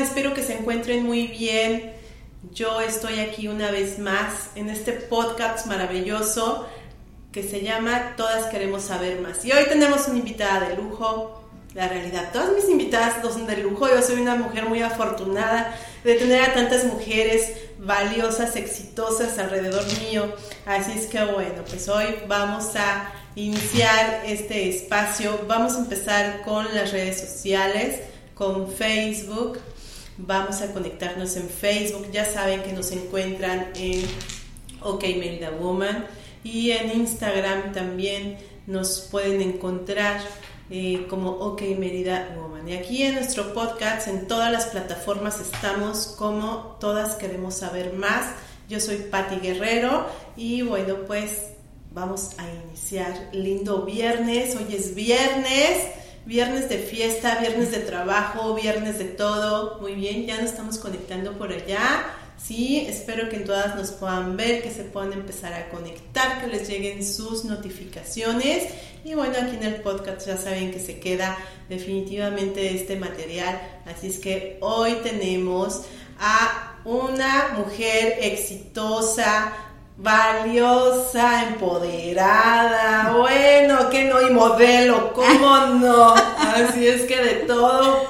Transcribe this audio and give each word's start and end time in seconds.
Espero 0.00 0.34
que 0.34 0.42
se 0.42 0.58
encuentren 0.58 1.04
muy 1.04 1.28
bien. 1.28 1.92
Yo 2.52 2.80
estoy 2.80 3.20
aquí 3.20 3.48
una 3.48 3.70
vez 3.70 3.98
más 3.98 4.50
en 4.54 4.68
este 4.68 4.92
podcast 4.92 5.66
maravilloso 5.66 6.66
que 7.32 7.42
se 7.42 7.62
llama 7.62 8.14
Todas 8.16 8.46
queremos 8.46 8.82
saber 8.82 9.20
más. 9.20 9.44
Y 9.44 9.52
hoy 9.52 9.64
tenemos 9.68 10.08
una 10.08 10.18
invitada 10.18 10.68
de 10.68 10.76
lujo. 10.76 11.40
La 11.74 11.88
realidad, 11.88 12.30
todas 12.32 12.52
mis 12.52 12.68
invitadas 12.68 13.14
son 13.22 13.46
de 13.46 13.56
lujo. 13.56 13.88
Yo 13.88 14.00
soy 14.02 14.20
una 14.20 14.36
mujer 14.36 14.66
muy 14.66 14.82
afortunada 14.82 15.76
de 16.04 16.14
tener 16.14 16.42
a 16.42 16.54
tantas 16.54 16.84
mujeres 16.84 17.52
valiosas, 17.78 18.54
exitosas 18.56 19.38
alrededor 19.38 19.84
mío. 20.00 20.32
Así 20.66 20.92
es 20.92 21.06
que 21.06 21.24
bueno, 21.24 21.64
pues 21.68 21.88
hoy 21.88 22.16
vamos 22.28 22.76
a 22.76 23.12
iniciar 23.34 24.22
este 24.26 24.68
espacio. 24.68 25.40
Vamos 25.48 25.74
a 25.74 25.78
empezar 25.78 26.42
con 26.42 26.72
las 26.74 26.92
redes 26.92 27.20
sociales, 27.20 28.00
con 28.34 28.70
Facebook. 28.70 29.58
Vamos 30.16 30.62
a 30.62 30.72
conectarnos 30.72 31.36
en 31.36 31.48
Facebook. 31.48 32.10
Ya 32.12 32.24
saben 32.24 32.62
que 32.62 32.72
nos 32.72 32.92
encuentran 32.92 33.72
en 33.74 34.04
OK 34.80 35.02
Merida 35.18 35.50
Woman 35.50 36.06
y 36.44 36.70
en 36.70 37.00
Instagram 37.00 37.72
también 37.72 38.38
nos 38.66 39.08
pueden 39.10 39.40
encontrar 39.40 40.20
eh, 40.70 41.06
como 41.10 41.30
OK 41.30 41.62
Merida 41.78 42.32
Woman. 42.36 42.68
Y 42.68 42.74
aquí 42.74 43.02
en 43.02 43.16
nuestro 43.16 43.52
podcast, 43.52 44.06
en 44.06 44.28
todas 44.28 44.52
las 44.52 44.66
plataformas 44.66 45.40
estamos 45.40 46.14
como 46.18 46.76
Todas 46.78 47.16
Queremos 47.16 47.56
Saber 47.56 47.92
Más. 47.94 48.26
Yo 48.68 48.78
soy 48.78 48.96
Patti 48.96 49.36
Guerrero 49.36 50.06
y 50.36 50.62
bueno, 50.62 50.96
pues 51.06 51.42
vamos 51.92 52.30
a 52.38 52.44
iniciar 52.66 53.30
lindo 53.32 53.82
viernes. 53.82 54.56
Hoy 54.56 54.74
es 54.74 54.94
viernes, 54.94 55.86
viernes 56.26 56.68
de 56.68 56.78
fiesta, 56.78 57.38
viernes 57.40 57.70
de 57.70 57.80
trabajo, 57.80 58.54
viernes 58.54 58.98
de 58.98 59.06
todo. 59.06 59.80
Muy 59.80 59.94
bien, 59.94 60.26
ya 60.26 60.40
nos 60.40 60.50
estamos 60.50 60.78
conectando 60.78 61.32
por 61.38 61.52
allá. 61.52 62.06
Sí, 62.36 62.84
espero 62.88 63.28
que 63.28 63.38
todas 63.38 63.74
nos 63.76 63.92
puedan 63.92 64.36
ver, 64.36 64.62
que 64.62 64.70
se 64.70 64.84
puedan 64.84 65.12
empezar 65.12 65.54
a 65.54 65.68
conectar, 65.70 66.40
que 66.40 66.48
les 66.48 66.68
lleguen 66.68 67.04
sus 67.04 67.44
notificaciones. 67.44 68.64
Y 69.04 69.14
bueno, 69.14 69.34
aquí 69.40 69.56
en 69.56 69.64
el 69.64 69.76
podcast 69.76 70.26
ya 70.26 70.36
saben 70.36 70.70
que 70.72 70.80
se 70.80 70.98
queda 70.98 71.36
definitivamente 71.68 72.74
este 72.74 72.96
material. 72.96 73.60
Así 73.86 74.08
es 74.08 74.18
que 74.18 74.58
hoy 74.60 74.96
tenemos 75.02 75.82
a 76.18 76.80
una 76.84 77.54
mujer 77.56 78.18
exitosa, 78.20 79.52
valiosa, 79.96 81.48
empoderada, 81.48 83.14
bueno, 83.16 83.90
que 83.90 84.04
no, 84.04 84.20
y 84.20 84.30
modelo, 84.30 85.12
¿cómo 85.12 85.56
no? 85.66 86.14
Así 86.14 86.86
es 86.86 87.02
que 87.02 87.16
de 87.22 87.34
todo, 87.46 88.04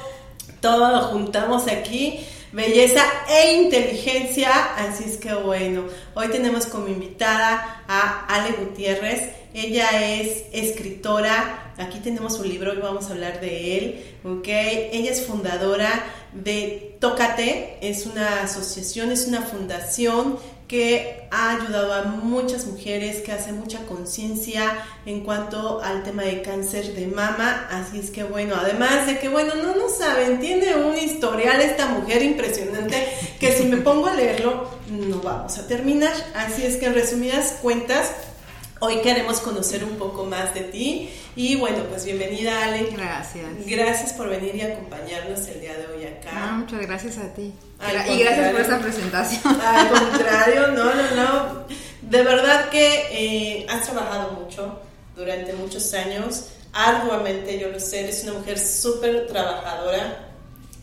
todo 0.60 0.92
lo 0.92 1.00
juntamos 1.08 1.66
aquí 1.68 2.26
belleza 2.54 3.02
e 3.28 3.54
inteligencia. 3.54 4.50
Así 4.76 5.04
es 5.04 5.16
que 5.16 5.34
bueno, 5.34 5.84
hoy 6.14 6.28
tenemos 6.28 6.66
como 6.66 6.88
invitada 6.88 7.82
a 7.88 8.26
Ale 8.26 8.52
Gutiérrez. 8.52 9.30
Ella 9.52 9.88
es 10.02 10.44
escritora. 10.52 11.72
Aquí 11.76 11.98
tenemos 11.98 12.38
un 12.38 12.48
libro 12.48 12.72
y 12.72 12.78
vamos 12.78 13.06
a 13.06 13.12
hablar 13.12 13.40
de 13.40 13.78
él. 13.78 14.04
Okay. 14.24 14.90
Ella 14.92 15.10
es 15.10 15.26
fundadora 15.26 16.04
de 16.32 16.96
Tócate. 17.00 17.78
Es 17.80 18.06
una 18.06 18.42
asociación, 18.42 19.10
es 19.10 19.26
una 19.26 19.42
fundación 19.42 20.38
que 20.74 21.28
ha 21.30 21.56
ayudado 21.56 21.92
a 21.92 22.02
muchas 22.02 22.66
mujeres, 22.66 23.22
que 23.22 23.30
hace 23.30 23.52
mucha 23.52 23.86
conciencia 23.86 24.84
en 25.06 25.20
cuanto 25.20 25.80
al 25.80 26.02
tema 26.02 26.24
de 26.24 26.42
cáncer 26.42 26.96
de 26.96 27.06
mama. 27.06 27.68
Así 27.70 28.00
es 28.00 28.10
que 28.10 28.24
bueno, 28.24 28.56
además 28.58 29.06
de 29.06 29.20
que 29.20 29.28
bueno, 29.28 29.54
no 29.54 29.76
no 29.76 29.88
saben, 29.88 30.40
tiene 30.40 30.74
un 30.74 30.98
historial 30.98 31.60
esta 31.60 31.86
mujer 31.86 32.24
impresionante 32.24 33.06
que 33.38 33.56
si 33.56 33.66
me 33.66 33.76
pongo 33.76 34.08
a 34.08 34.14
leerlo 34.14 34.68
no 34.90 35.20
vamos 35.20 35.56
a 35.58 35.68
terminar. 35.68 36.12
Así 36.34 36.66
es 36.66 36.76
que 36.76 36.86
en 36.86 36.94
resumidas 36.94 37.58
cuentas, 37.62 38.10
hoy 38.80 39.00
queremos 39.00 39.40
conocer 39.40 39.84
un 39.84 39.96
poco 39.96 40.24
más 40.24 40.54
de 40.54 40.62
ti 40.62 41.10
y 41.36 41.56
bueno, 41.56 41.84
pues 41.88 42.04
bienvenida 42.04 42.64
Ale. 42.64 42.88
Gracias. 42.92 43.46
Gracias 43.66 44.12
por 44.12 44.28
venir 44.28 44.54
y 44.54 44.60
acompañarnos 44.62 45.46
el 45.48 45.60
día 45.60 45.76
de 45.76 45.86
hoy 45.86 46.04
acá. 46.04 46.30
Ah, 46.32 46.52
muchas 46.58 46.80
gracias 46.80 47.18
a 47.18 47.32
ti. 47.34 47.52
y 48.08 48.18
gracias 48.18 48.52
por 48.52 48.60
esta 48.60 48.78
presentación. 48.78 49.60
Al 49.60 49.88
contrario, 50.10 50.68
no, 50.68 50.94
no, 50.94 51.10
no. 51.16 51.64
De 52.02 52.22
verdad 52.22 52.68
que 52.68 53.06
eh, 53.10 53.66
has 53.68 53.84
trabajado 53.84 54.32
mucho 54.32 54.80
durante 55.16 55.52
muchos 55.54 55.94
años, 55.94 56.48
arduamente, 56.72 57.58
yo 57.58 57.68
lo 57.68 57.80
sé, 57.80 58.00
eres 58.00 58.24
una 58.24 58.34
mujer 58.34 58.58
súper 58.58 59.26
trabajadora 59.26 60.28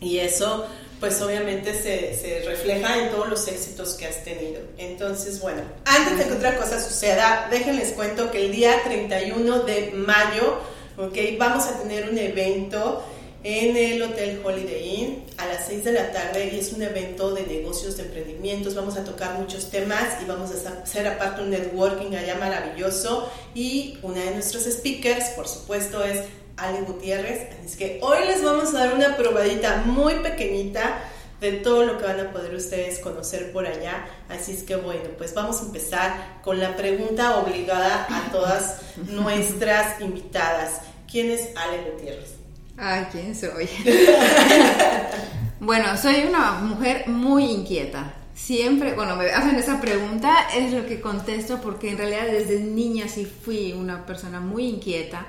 y 0.00 0.18
eso 0.18 0.66
pues 1.02 1.20
obviamente 1.20 1.74
se, 1.74 2.44
refleja 2.46 2.96
en 2.96 3.10
todos 3.10 3.28
los 3.28 3.48
éxitos 3.48 3.94
que 3.94 4.06
has 4.06 4.22
tenido. 4.22 4.60
Entonces, 4.78 5.40
bueno, 5.40 5.62
antes 5.84 6.16
de 6.16 6.26
que 6.26 6.32
otra 6.34 6.56
cosa 6.56 6.78
suceda, 6.78 7.48
déjenles 7.50 7.88
cuento 7.94 8.30
que 8.30 8.46
el 8.46 8.52
día 8.52 8.80
31 8.84 9.64
de 9.64 9.90
mayo, 9.96 10.60
ok, 10.96 11.18
vamos 11.36 11.64
a 11.64 11.82
tener 11.82 12.08
un 12.08 12.16
evento 12.18 13.02
en 13.42 13.76
el 13.76 14.00
Hotel 14.00 14.42
Holiday 14.44 14.94
Inn 14.94 15.24
a 15.38 15.46
las 15.46 15.66
6 15.66 15.82
de 15.82 15.92
la 15.92 16.12
tarde 16.12 16.52
y 16.54 16.60
es 16.60 16.72
un 16.72 16.82
evento 16.82 17.34
de 17.34 17.48
negocios, 17.48 17.96
de 17.96 18.04
emprendimientos. 18.04 18.76
Vamos 18.76 18.96
a 18.96 19.02
tocar 19.02 19.36
muchos 19.40 19.70
temas 19.70 20.22
y 20.22 20.26
vamos 20.26 20.52
a 20.52 20.82
hacer 20.84 21.08
aparte 21.08 21.42
un 21.42 21.50
networking 21.50 22.14
allá 22.14 22.36
maravilloso. 22.36 23.28
Y 23.56 23.98
una 24.02 24.20
de 24.22 24.30
nuestros 24.30 24.62
speakers, 24.72 25.30
por 25.30 25.48
supuesto, 25.48 26.04
es 26.04 26.20
Ale 26.56 26.82
Gutiérrez. 26.82 27.48
Así 27.64 27.76
que 27.76 27.98
hoy 28.02 28.18
les 28.26 28.42
vamos 28.42 28.74
a 28.74 28.78
dar 28.78 28.94
una 28.94 29.16
probadita 29.16 29.82
muy 29.86 30.14
pequeñita 30.16 31.00
de 31.42 31.52
todo 31.52 31.84
lo 31.84 31.98
que 31.98 32.04
van 32.04 32.20
a 32.20 32.30
poder 32.30 32.54
ustedes 32.54 33.00
conocer 33.00 33.52
por 33.52 33.66
allá. 33.66 34.06
Así 34.28 34.52
es 34.52 34.62
que 34.62 34.76
bueno, 34.76 35.10
pues 35.18 35.34
vamos 35.34 35.60
a 35.60 35.64
empezar 35.64 36.40
con 36.42 36.60
la 36.60 36.76
pregunta 36.76 37.36
obligada 37.38 38.06
a 38.08 38.30
todas 38.30 38.80
nuestras 39.08 40.00
invitadas. 40.00 40.80
¿Quién 41.10 41.30
es 41.30 41.50
Ale 41.56 41.90
Gutiérrez? 41.90 42.36
Ay, 42.78 43.06
¿quién 43.10 43.34
soy? 43.34 43.68
bueno, 45.60 45.96
soy 45.96 46.24
una 46.28 46.52
mujer 46.52 47.08
muy 47.08 47.44
inquieta. 47.44 48.14
Siempre, 48.34 48.94
cuando 48.94 49.16
me 49.16 49.26
hacen 49.30 49.56
esa 49.56 49.80
pregunta, 49.80 50.48
es 50.56 50.72
lo 50.72 50.86
que 50.86 51.00
contesto 51.00 51.60
porque 51.60 51.90
en 51.90 51.98
realidad 51.98 52.26
desde 52.30 52.60
niña 52.60 53.08
sí 53.08 53.26
fui 53.26 53.72
una 53.72 54.06
persona 54.06 54.40
muy 54.40 54.66
inquieta 54.66 55.26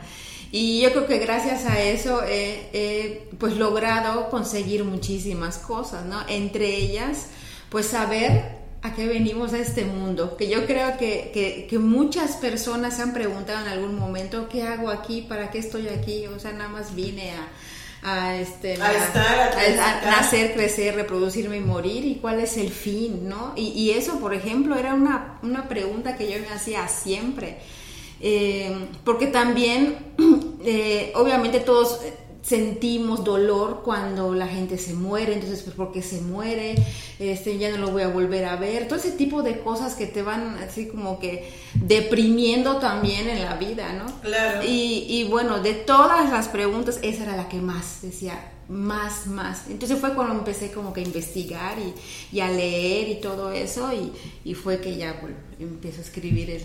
y 0.55 0.81
yo 0.81 0.91
creo 0.91 1.07
que 1.07 1.17
gracias 1.17 1.65
a 1.65 1.81
eso 1.81 2.21
he, 2.23 3.27
pues 3.39 3.57
logrado 3.57 4.29
conseguir 4.29 4.83
muchísimas 4.83 5.57
cosas, 5.57 6.05
¿no? 6.05 6.21
Entre 6.27 6.75
ellas, 6.75 7.29
pues 7.69 7.87
saber 7.87 8.59
a 8.83 8.93
qué 8.93 9.07
venimos 9.07 9.53
a 9.53 9.57
este 9.57 9.83
mundo, 9.83 10.37
que 10.37 10.47
yo 10.47 10.67
creo 10.67 10.95
que, 10.99 11.65
que, 11.67 11.79
muchas 11.79 12.35
personas 12.35 12.97
se 12.97 13.01
han 13.01 13.13
preguntado 13.13 13.65
en 13.65 13.71
algún 13.71 13.97
momento, 13.97 14.47
¿qué 14.47 14.61
hago 14.61 14.91
aquí? 14.91 15.25
¿Para 15.27 15.49
qué 15.49 15.57
estoy 15.57 15.87
aquí? 15.87 16.27
O 16.27 16.39
sea, 16.39 16.51
nada 16.51 16.69
más 16.69 16.93
vine 16.93 17.31
a, 17.31 17.47
a, 18.03 18.35
este, 18.35 18.79
a, 18.79 18.91
estar, 18.91 19.57
a, 19.57 20.05
nacer, 20.05 20.53
crecer, 20.53 20.93
reproducirme 20.93 21.57
y 21.57 21.61
morir, 21.61 22.05
y 22.05 22.15
cuál 22.17 22.39
es 22.39 22.57
el 22.57 22.69
fin, 22.69 23.27
¿no? 23.27 23.53
Y, 23.55 23.69
y 23.69 23.89
eso, 23.89 24.19
por 24.19 24.35
ejemplo, 24.35 24.77
era 24.77 24.93
una, 24.93 25.39
una 25.41 25.67
pregunta 25.67 26.15
que 26.15 26.31
yo 26.31 26.37
me 26.37 26.49
hacía 26.49 26.87
siempre 26.87 27.57
eh, 28.25 28.73
porque 29.03 29.27
también, 29.27 29.97
eh, 30.63 31.11
obviamente 31.15 31.59
todos 31.59 31.99
sentimos 32.41 33.25
dolor 33.25 33.81
cuando 33.83 34.33
la 34.33 34.47
gente 34.47 34.77
se 34.77 34.93
muere, 34.93 35.33
entonces 35.33 35.61
pues 35.63 35.75
porque 35.75 36.01
se 36.01 36.21
muere, 36.21 36.75
este, 37.19 37.57
ya 37.57 37.69
no 37.71 37.77
lo 37.77 37.91
voy 37.91 38.03
a 38.03 38.07
volver 38.07 38.45
a 38.45 38.55
ver, 38.55 38.87
todo 38.87 38.97
ese 38.97 39.11
tipo 39.11 39.43
de 39.43 39.59
cosas 39.59 39.95
que 39.95 40.07
te 40.07 40.21
van 40.21 40.57
así 40.57 40.87
como 40.87 41.19
que 41.19 41.51
deprimiendo 41.73 42.77
también 42.77 43.27
en 43.27 43.43
la 43.43 43.55
vida, 43.57 43.91
¿no? 43.91 44.05
Claro. 44.21 44.61
Y, 44.65 45.25
bueno, 45.29 45.59
de 45.61 45.73
todas 45.73 46.29
las 46.31 46.47
preguntas, 46.47 46.99
esa 47.01 47.23
era 47.23 47.35
la 47.35 47.49
que 47.49 47.57
más 47.57 47.99
decía, 48.01 48.51
más, 48.69 49.27
más. 49.27 49.67
Entonces 49.69 49.99
fue 49.99 50.13
cuando 50.13 50.33
empecé 50.33 50.71
como 50.71 50.93
que 50.93 51.01
a 51.01 51.03
investigar 51.03 51.75
y, 52.31 52.39
a 52.39 52.49
leer 52.49 53.09
y 53.09 53.15
todo 53.15 53.51
eso 53.51 53.91
y, 53.93 54.13
y 54.49 54.53
fue 54.53 54.79
que 54.79 54.95
ya 54.95 55.19
bueno, 55.21 55.35
empiezo 55.59 55.99
a 55.99 56.03
escribir 56.03 56.49
el, 56.49 56.63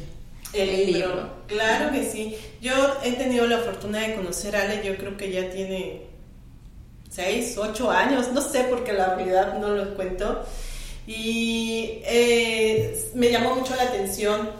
el, 0.52 0.86
libro. 0.86 1.30
Claro 1.46 1.92
que 1.92 2.04
sí. 2.04 2.36
Yo 2.60 2.72
he 3.02 3.12
tenido 3.12 3.46
la 3.46 3.58
fortuna 3.58 4.00
de 4.00 4.14
conocer 4.14 4.56
a 4.56 4.62
Ale, 4.62 4.82
yo 4.84 4.96
creo 4.96 5.16
que 5.16 5.30
ya 5.30 5.50
tiene 5.50 6.02
seis, 7.10 7.56
ocho 7.58 7.90
años, 7.90 8.32
no 8.32 8.40
sé 8.40 8.64
porque 8.70 8.92
la 8.92 9.14
realidad 9.14 9.58
no 9.58 9.70
lo 9.70 9.94
cuento. 9.94 10.44
Y 11.06 12.00
eh, 12.04 13.10
me 13.14 13.30
llamó 13.30 13.54
mucho 13.54 13.74
la 13.76 13.84
atención 13.84 14.50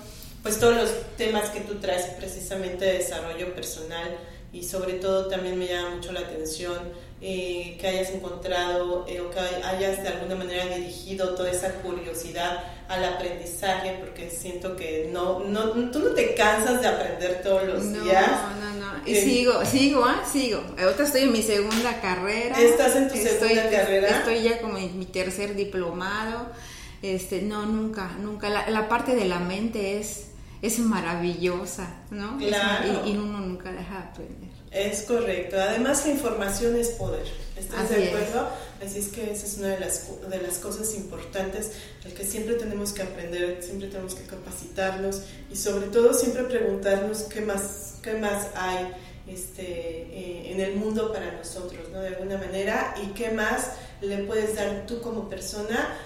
pues 0.42 0.58
todos 0.58 0.76
los 0.76 0.90
temas 1.16 1.50
que 1.50 1.60
tú 1.60 1.74
traes 1.74 2.06
precisamente 2.18 2.84
de 2.84 2.98
desarrollo 2.98 3.54
personal 3.54 4.16
y 4.52 4.62
sobre 4.62 4.94
todo 4.94 5.26
también 5.28 5.58
me 5.58 5.66
llama 5.66 5.96
mucho 5.96 6.12
la 6.12 6.20
atención 6.20 6.78
eh, 7.20 7.76
que 7.80 7.88
hayas 7.88 8.10
encontrado 8.10 9.04
eh, 9.08 9.20
o 9.20 9.28
que 9.30 9.40
hayas 9.40 10.02
de 10.02 10.08
alguna 10.08 10.36
manera 10.36 10.66
dirigido 10.66 11.34
toda 11.34 11.50
esa 11.50 11.72
curiosidad 11.82 12.62
al 12.88 13.04
aprendizaje, 13.04 13.96
porque 14.00 14.30
siento 14.30 14.76
que 14.76 15.10
no, 15.12 15.40
no, 15.40 15.72
tú 15.90 15.98
no 15.98 16.10
te 16.10 16.34
cansas 16.34 16.80
de 16.80 16.86
aprender 16.86 17.42
todos 17.42 17.64
los 17.64 17.92
días. 17.92 18.30
No, 18.60 18.74
no, 18.74 19.04
sigo, 19.04 19.64
sigo, 19.64 20.04
¿ah? 20.04 20.22
Sigo. 20.30 20.62
Ahorita 20.80 21.02
estoy 21.02 21.22
en 21.22 21.32
mi 21.32 21.42
segunda 21.42 22.00
carrera. 22.00 22.56
¿Estás 22.60 22.94
en 22.96 23.08
tu 23.08 23.16
segunda 23.16 23.68
carrera? 23.68 24.08
Estoy 24.08 24.42
ya 24.42 24.60
como 24.60 24.78
en 24.78 24.98
mi 24.98 25.06
tercer 25.06 25.54
diplomado. 25.54 26.46
Este, 27.02 27.42
no, 27.42 27.66
nunca, 27.66 28.12
nunca. 28.20 28.48
La, 28.48 28.88
parte 28.88 29.14
de 29.14 29.24
la 29.24 29.38
mente 29.38 29.98
es, 29.98 30.28
es 30.62 30.78
maravillosa, 30.78 31.96
¿no? 32.10 32.38
Claro. 32.38 33.06
y, 33.06 33.16
uno 33.16 33.40
nunca 33.40 33.70
deja 33.70 33.98
de 33.98 34.04
aprender. 34.04 34.47
Es 34.70 35.02
correcto. 35.02 35.56
Además, 35.60 36.04
la 36.04 36.12
información 36.12 36.76
es 36.76 36.88
poder. 36.90 37.26
¿Estás 37.56 37.90
de 37.90 38.08
acuerdo? 38.08 38.48
Así 38.84 39.00
es 39.00 39.08
que 39.08 39.32
esa 39.32 39.46
es 39.46 39.58
una 39.58 39.68
de 39.68 39.80
las, 39.80 40.06
de 40.28 40.40
las 40.40 40.58
cosas 40.58 40.94
importantes, 40.94 41.72
el 42.04 42.12
que 42.12 42.24
siempre 42.24 42.54
tenemos 42.54 42.92
que 42.92 43.02
aprender, 43.02 43.60
siempre 43.60 43.88
tenemos 43.88 44.14
que 44.14 44.24
capacitarnos 44.24 45.22
y 45.50 45.56
sobre 45.56 45.88
todo 45.88 46.14
siempre 46.14 46.44
preguntarnos 46.44 47.22
qué 47.24 47.40
más, 47.40 47.94
qué 48.02 48.14
más 48.14 48.48
hay 48.54 48.94
este, 49.26 49.62
eh, 49.62 50.52
en 50.52 50.60
el 50.60 50.76
mundo 50.76 51.12
para 51.12 51.32
nosotros, 51.32 51.88
¿no? 51.92 52.00
De 52.00 52.08
alguna 52.08 52.38
manera, 52.38 52.94
y 53.02 53.08
qué 53.14 53.30
más 53.30 53.72
le 54.00 54.18
puedes 54.18 54.54
dar 54.54 54.86
tú 54.86 55.00
como 55.00 55.28
persona 55.28 55.96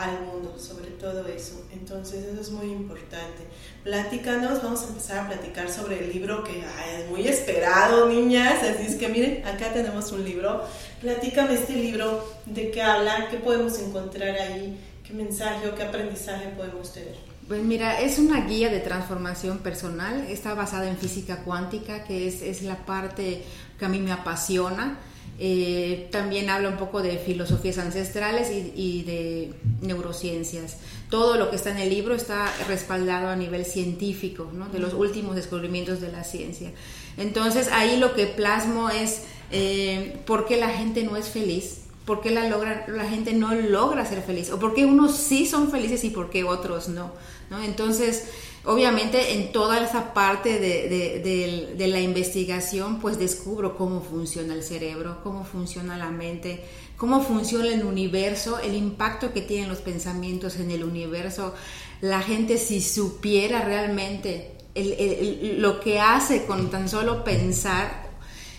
al 0.00 0.22
mundo, 0.22 0.56
sobre 0.58 0.90
todo 0.92 1.26
eso. 1.28 1.62
Entonces, 1.72 2.24
eso 2.24 2.40
es 2.40 2.50
muy 2.50 2.66
importante. 2.66 3.46
Platícanos, 3.84 4.62
vamos 4.62 4.82
a 4.82 4.88
empezar 4.88 5.18
a 5.18 5.28
platicar 5.28 5.70
sobre 5.70 6.00
el 6.00 6.12
libro 6.12 6.42
que 6.42 6.58
es 6.60 7.10
muy 7.10 7.26
esperado, 7.28 8.08
niñas. 8.08 8.62
Así 8.62 8.86
es 8.86 8.94
que 8.96 9.08
miren, 9.08 9.46
acá 9.46 9.72
tenemos 9.72 10.10
un 10.12 10.24
libro. 10.24 10.64
Platícame 11.00 11.54
este 11.54 11.74
libro, 11.74 12.24
de 12.46 12.70
qué 12.70 12.82
habla, 12.82 13.28
qué 13.30 13.36
podemos 13.36 13.78
encontrar 13.78 14.30
ahí, 14.30 14.78
qué 15.06 15.12
mensaje 15.12 15.68
o 15.68 15.74
qué 15.74 15.82
aprendizaje 15.82 16.48
podemos 16.56 16.92
tener. 16.92 17.16
Pues 17.46 17.62
mira, 17.62 18.00
es 18.00 18.18
una 18.18 18.46
guía 18.46 18.70
de 18.70 18.80
transformación 18.80 19.58
personal, 19.58 20.24
está 20.28 20.54
basada 20.54 20.88
en 20.88 20.96
física 20.96 21.42
cuántica, 21.42 22.04
que 22.04 22.28
es, 22.28 22.42
es 22.42 22.62
la 22.62 22.86
parte 22.86 23.42
que 23.78 23.84
a 23.84 23.88
mí 23.88 23.98
me 23.98 24.12
apasiona 24.12 24.98
eh, 25.42 26.08
también 26.12 26.50
habla 26.50 26.68
un 26.68 26.76
poco 26.76 27.00
de 27.00 27.16
filosofías 27.16 27.78
ancestrales 27.78 28.50
y, 28.52 29.02
de 29.04 29.54
neurociencias. 29.80 30.76
Todo 31.08 31.38
lo 31.38 31.48
que 31.48 31.56
está 31.56 31.70
en 31.70 31.78
el 31.78 31.88
libro 31.88 32.14
está 32.14 32.52
respaldado 32.68 33.28
a 33.28 33.36
nivel 33.36 33.64
científico, 33.64 34.50
¿no? 34.52 34.68
de 34.68 34.78
los 34.78 34.92
últimos 34.92 35.36
descubrimientos 35.36 36.02
de 36.02 36.12
la 36.12 36.24
ciencia. 36.24 36.72
Entonces 37.16 37.68
ahí 37.72 37.96
lo 37.96 38.14
que 38.14 38.26
plasmo 38.26 38.90
es 38.90 39.22
eh, 39.50 40.20
por 40.26 40.44
qué 40.44 40.58
la 40.58 40.68
gente 40.68 41.04
no 41.04 41.16
es 41.16 41.30
feliz, 41.30 41.84
por 42.04 42.20
qué 42.20 42.28
la, 42.30 42.46
logra, 42.46 42.84
la 42.88 43.08
gente 43.08 43.32
no 43.32 43.54
logra 43.54 44.04
ser 44.04 44.20
feliz, 44.20 44.50
o 44.50 44.58
por 44.58 44.74
qué 44.74 44.84
unos 44.84 45.16
sí 45.16 45.46
son 45.46 45.70
felices 45.70 46.04
y 46.04 46.10
por 46.10 46.28
qué 46.28 46.44
otros 46.44 46.90
no. 46.90 47.12
¿no? 47.48 47.62
Entonces, 47.62 48.28
Obviamente 48.64 49.34
en 49.34 49.52
toda 49.52 49.82
esa 49.82 50.12
parte 50.12 50.58
de, 50.58 51.86
la 51.88 52.00
investigación 52.00 53.00
pues 53.00 53.18
descubro 53.18 53.76
cómo 53.76 54.02
funciona 54.02 54.52
el 54.52 54.62
cerebro, 54.62 55.20
cómo 55.22 55.44
funciona 55.44 55.96
la 55.96 56.10
mente, 56.10 56.62
cómo 56.98 57.22
funciona 57.22 57.68
el 57.68 57.84
universo, 57.84 58.58
el 58.58 58.74
impacto 58.74 59.32
que 59.32 59.40
tienen 59.40 59.70
los 59.70 59.78
pensamientos 59.78 60.56
en 60.56 60.70
el 60.70 60.84
universo. 60.84 61.54
La 62.02 62.20
gente 62.20 62.58
si 62.58 62.82
supiera 62.82 63.62
realmente 63.62 64.52
lo 64.74 65.80
que 65.80 65.98
hace 65.98 66.44
con 66.44 66.70
tan 66.70 66.88
solo 66.88 67.24
pensar, 67.24 68.10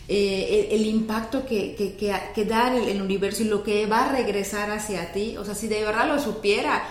eh, 0.07 0.69
el, 0.71 0.85
impacto 0.87 1.45
que, 1.45 1.75
que, 1.75 2.45
da 2.45 2.75
el, 2.75 2.89
el 2.89 3.01
universo 3.01 3.43
y 3.43 3.45
lo 3.45 3.63
que 3.63 3.85
va 3.85 4.09
a 4.09 4.11
regresar 4.11 4.71
hacia 4.71 5.13
ti, 5.13 5.37
o 5.37 5.45
sea, 5.45 5.55
si 5.55 5.67
de 5.67 5.85
verdad 5.85 6.07
lo 6.07 6.19
supiera, 6.19 6.83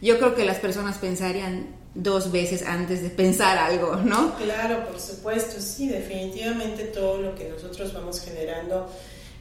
yo 0.00 0.18
creo 0.18 0.34
que 0.34 0.44
las 0.44 0.58
personas 0.58 0.98
pensarían, 0.98 1.74
dos 1.98 2.30
veces 2.30 2.62
antes 2.62 3.02
de 3.02 3.10
pensar 3.10 3.58
algo, 3.58 3.96
¿no? 3.96 4.36
Claro, 4.36 4.86
por 4.86 5.00
supuesto, 5.00 5.60
sí, 5.60 5.88
definitivamente 5.88 6.84
todo 6.84 7.20
lo 7.20 7.34
que 7.34 7.48
nosotros 7.48 7.92
vamos 7.92 8.20
generando 8.20 8.88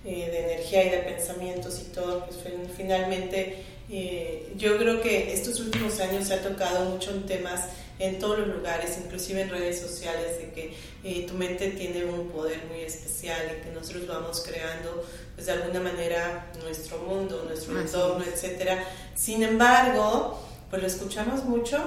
eh, 0.04 0.30
de 0.32 0.54
energía 0.54 0.84
y 0.86 0.90
de 0.90 0.98
pensamientos 0.98 1.80
y 1.80 1.92
todo, 1.94 2.26
pues 2.26 2.38
finalmente 2.76 3.64
eh, 3.90 4.54
yo 4.58 4.78
creo 4.78 5.02
que 5.02 5.34
estos 5.34 5.60
últimos 5.60 6.00
años 6.00 6.28
se 6.28 6.34
ha 6.34 6.42
tocado 6.42 6.90
mucho 6.90 7.12
en 7.12 7.28
temas 7.28 7.62
en 8.00 8.20
todos 8.20 8.40
los 8.40 8.48
lugares, 8.48 8.98
inclusive 9.04 9.42
en 9.42 9.50
redes 9.50 9.80
sociales, 9.80 10.40
de 10.40 10.52
que 10.52 10.74
eh, 11.04 11.26
tu 11.28 11.36
mente 11.36 11.70
tiene 11.70 12.06
un 12.06 12.30
poder 12.30 12.64
muy 12.70 12.82
especial 12.82 13.40
y 13.52 13.64
que 13.64 13.72
nosotros 13.72 14.08
vamos 14.08 14.44
creando, 14.48 15.04
pues 15.36 15.48
de 15.48 15.54
alguna 15.54 15.80
manera, 15.80 16.52
nuestro 16.64 16.98
mundo, 17.00 17.44
nuestro 17.48 17.80
entorno, 17.80 18.24
etcétera. 18.24 18.84
Sin 19.16 19.42
embargo, 19.44 20.40
pues 20.70 20.82
lo 20.82 20.88
escuchamos 20.88 21.44
mucho, 21.46 21.78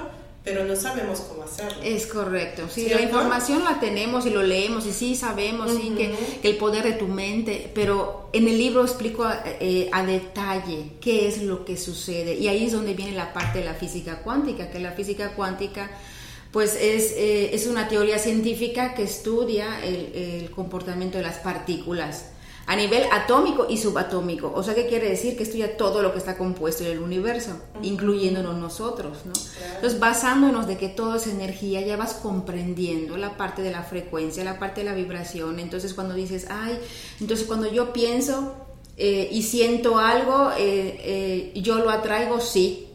pero 0.43 0.65
no 0.65 0.75
sabemos 0.75 1.19
cómo 1.21 1.43
hacerlo. 1.43 1.83
Es 1.83 2.07
correcto, 2.07 2.67
sí, 2.69 2.89
la 2.89 3.01
información 3.01 3.63
la 3.63 3.79
tenemos 3.79 4.25
y 4.25 4.31
lo 4.31 4.41
leemos 4.41 4.85
y 4.87 4.91
sí 4.91 5.15
sabemos 5.15 5.71
sí, 5.71 5.93
que, 5.95 6.15
el 6.47 6.57
poder 6.57 6.83
de 6.83 6.93
tu 6.93 7.07
mente, 7.07 7.71
pero 7.75 8.29
en 8.33 8.47
el 8.47 8.57
libro 8.57 8.81
explico 8.81 9.27
eh, 9.59 9.89
a 9.91 10.03
detalle 10.03 10.93
qué 10.99 11.27
es 11.27 11.43
lo 11.43 11.63
que 11.63 11.77
sucede 11.77 12.35
y 12.35 12.47
ahí 12.47 12.65
es 12.65 12.71
donde 12.71 12.93
viene 12.93 13.11
la 13.11 13.33
parte 13.33 13.59
de 13.59 13.65
la 13.65 13.75
física 13.75 14.23
cuántica, 14.23 14.71
que 14.71 14.79
la 14.79 14.91
física 14.93 15.33
cuántica 15.35 15.91
pues 16.51 16.75
es, 16.75 17.13
eh, 17.13 17.53
es 17.53 17.67
una 17.67 17.87
teoría 17.87 18.17
científica 18.17 18.93
que 18.93 19.03
estudia 19.03 19.85
el, 19.85 20.11
el 20.13 20.51
comportamiento 20.51 21.17
de 21.17 21.23
las 21.23 21.37
partículas 21.37 22.25
a 22.71 22.75
nivel 22.77 23.03
atómico 23.11 23.67
y 23.69 23.77
subatómico. 23.77 24.49
O 24.55 24.63
sea, 24.63 24.73
¿qué 24.73 24.87
quiere 24.87 25.09
decir? 25.09 25.35
Que 25.35 25.43
estudia 25.43 25.75
todo 25.75 26.01
lo 26.01 26.13
que 26.13 26.19
está 26.19 26.37
compuesto 26.37 26.85
en 26.85 26.91
el 26.91 26.99
universo, 26.99 27.59
incluyéndonos 27.81 28.55
nosotros, 28.55 29.25
¿no? 29.25 29.33
Entonces, 29.75 29.99
basándonos 29.99 30.67
de 30.67 30.77
que 30.77 30.87
todo 30.87 31.15
es 31.15 31.27
energía, 31.27 31.81
ya 31.81 31.97
vas 31.97 32.13
comprendiendo 32.13 33.17
la 33.17 33.35
parte 33.35 33.61
de 33.61 33.71
la 33.71 33.83
frecuencia, 33.83 34.45
la 34.45 34.57
parte 34.57 34.85
de 34.85 34.89
la 34.89 34.95
vibración. 34.95 35.59
Entonces, 35.59 35.93
cuando 35.93 36.13
dices, 36.13 36.47
ay, 36.49 36.79
entonces 37.19 37.45
cuando 37.45 37.69
yo 37.69 37.91
pienso 37.91 38.55
eh, 38.95 39.27
y 39.29 39.43
siento 39.43 39.99
algo, 39.99 40.51
eh, 40.57 41.51
eh, 41.53 41.61
yo 41.61 41.75
lo 41.75 41.89
atraigo, 41.89 42.39
sí, 42.39 42.87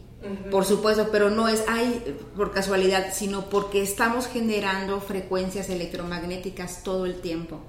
por 0.49 0.65
supuesto, 0.65 1.09
pero 1.11 1.29
no 1.29 1.47
es 1.47 1.63
ay, 1.67 2.17
por 2.35 2.51
casualidad, 2.51 3.13
sino 3.13 3.47
porque 3.51 3.83
estamos 3.83 4.25
generando 4.25 5.01
frecuencias 5.01 5.69
electromagnéticas 5.69 6.81
todo 6.81 7.05
el 7.05 7.21
tiempo 7.21 7.59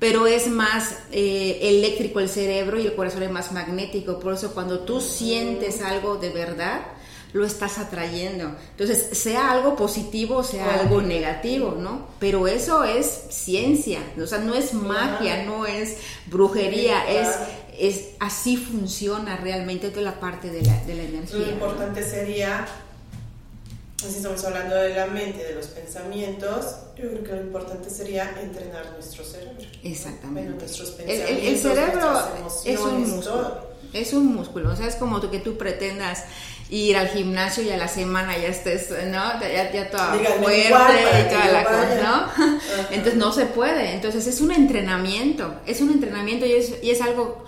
pero 0.00 0.26
es 0.26 0.48
más 0.48 0.96
eh, 1.12 1.58
eléctrico 1.62 2.18
el 2.20 2.28
cerebro 2.28 2.80
y 2.80 2.86
el 2.86 2.94
corazón 2.94 3.22
es 3.22 3.30
más 3.30 3.52
magnético. 3.52 4.18
Por 4.18 4.32
eso 4.32 4.52
cuando 4.52 4.80
tú 4.80 5.00
sientes 5.00 5.82
algo 5.82 6.16
de 6.16 6.30
verdad, 6.30 6.80
lo 7.34 7.44
estás 7.44 7.78
atrayendo. 7.78 8.56
Entonces, 8.70 9.16
sea 9.16 9.52
algo 9.52 9.76
positivo, 9.76 10.42
sea 10.42 10.80
algo 10.80 11.02
negativo, 11.02 11.76
¿no? 11.78 12.08
Pero 12.18 12.48
eso 12.48 12.82
es 12.82 13.06
ciencia, 13.30 14.00
o 14.20 14.26
sea, 14.26 14.38
no 14.38 14.54
es 14.54 14.72
magia, 14.72 15.44
no 15.44 15.66
es 15.66 15.98
brujería, 16.26 17.08
es, 17.08 17.28
es 17.78 18.08
así 18.18 18.56
funciona 18.56 19.36
realmente 19.36 19.90
toda 19.90 20.02
la 20.02 20.18
parte 20.18 20.50
de 20.50 20.62
la, 20.62 20.82
de 20.84 20.94
la 20.94 21.02
energía. 21.02 21.38
Lo 21.38 21.52
importante 21.52 22.02
sería 22.02 22.66
si 24.08 24.16
estamos 24.16 24.42
hablando 24.44 24.76
de 24.76 24.94
la 24.94 25.06
mente, 25.06 25.44
de 25.44 25.54
los 25.54 25.66
pensamientos, 25.66 26.76
yo 26.96 27.08
creo 27.10 27.24
que 27.24 27.32
lo 27.32 27.40
importante 27.42 27.90
sería 27.90 28.34
entrenar 28.40 28.92
nuestro 28.92 29.24
cerebro. 29.24 29.66
Exactamente. 29.82 30.50
nuestros 30.52 30.90
pensamientos, 30.92 31.46
el, 31.46 31.58
cerebro 31.58 32.12
es 32.64 32.80
un 32.80 33.10
músculo. 33.10 33.70
Es 33.92 34.12
un 34.12 34.34
músculo, 34.34 34.72
o 34.72 34.76
sea, 34.76 34.86
es 34.86 34.94
como 34.94 35.20
que 35.30 35.40
tú 35.40 35.58
pretendas 35.58 36.24
ir 36.70 36.96
al 36.96 37.08
gimnasio 37.08 37.64
y 37.64 37.70
a 37.70 37.76
la 37.76 37.88
semana 37.88 38.38
ya 38.38 38.46
estés, 38.46 38.90
¿no? 38.90 39.40
Ya, 39.40 39.72
ya 39.72 39.90
toda 39.90 40.14
fuerte 40.14 40.60
y 41.20 41.28
toda 41.28 41.48
la 41.52 41.64
cosa, 41.64 42.00
¿no? 42.02 42.60
Entonces 42.90 43.16
no 43.16 43.32
se 43.32 43.46
puede. 43.46 43.94
Entonces 43.94 44.26
es 44.28 44.40
un 44.40 44.52
entrenamiento, 44.52 45.56
es 45.66 45.80
un 45.80 45.90
entrenamiento 45.90 46.46
y 46.46 46.52
es, 46.52 46.74
y 46.82 46.90
es 46.90 47.00
algo 47.02 47.44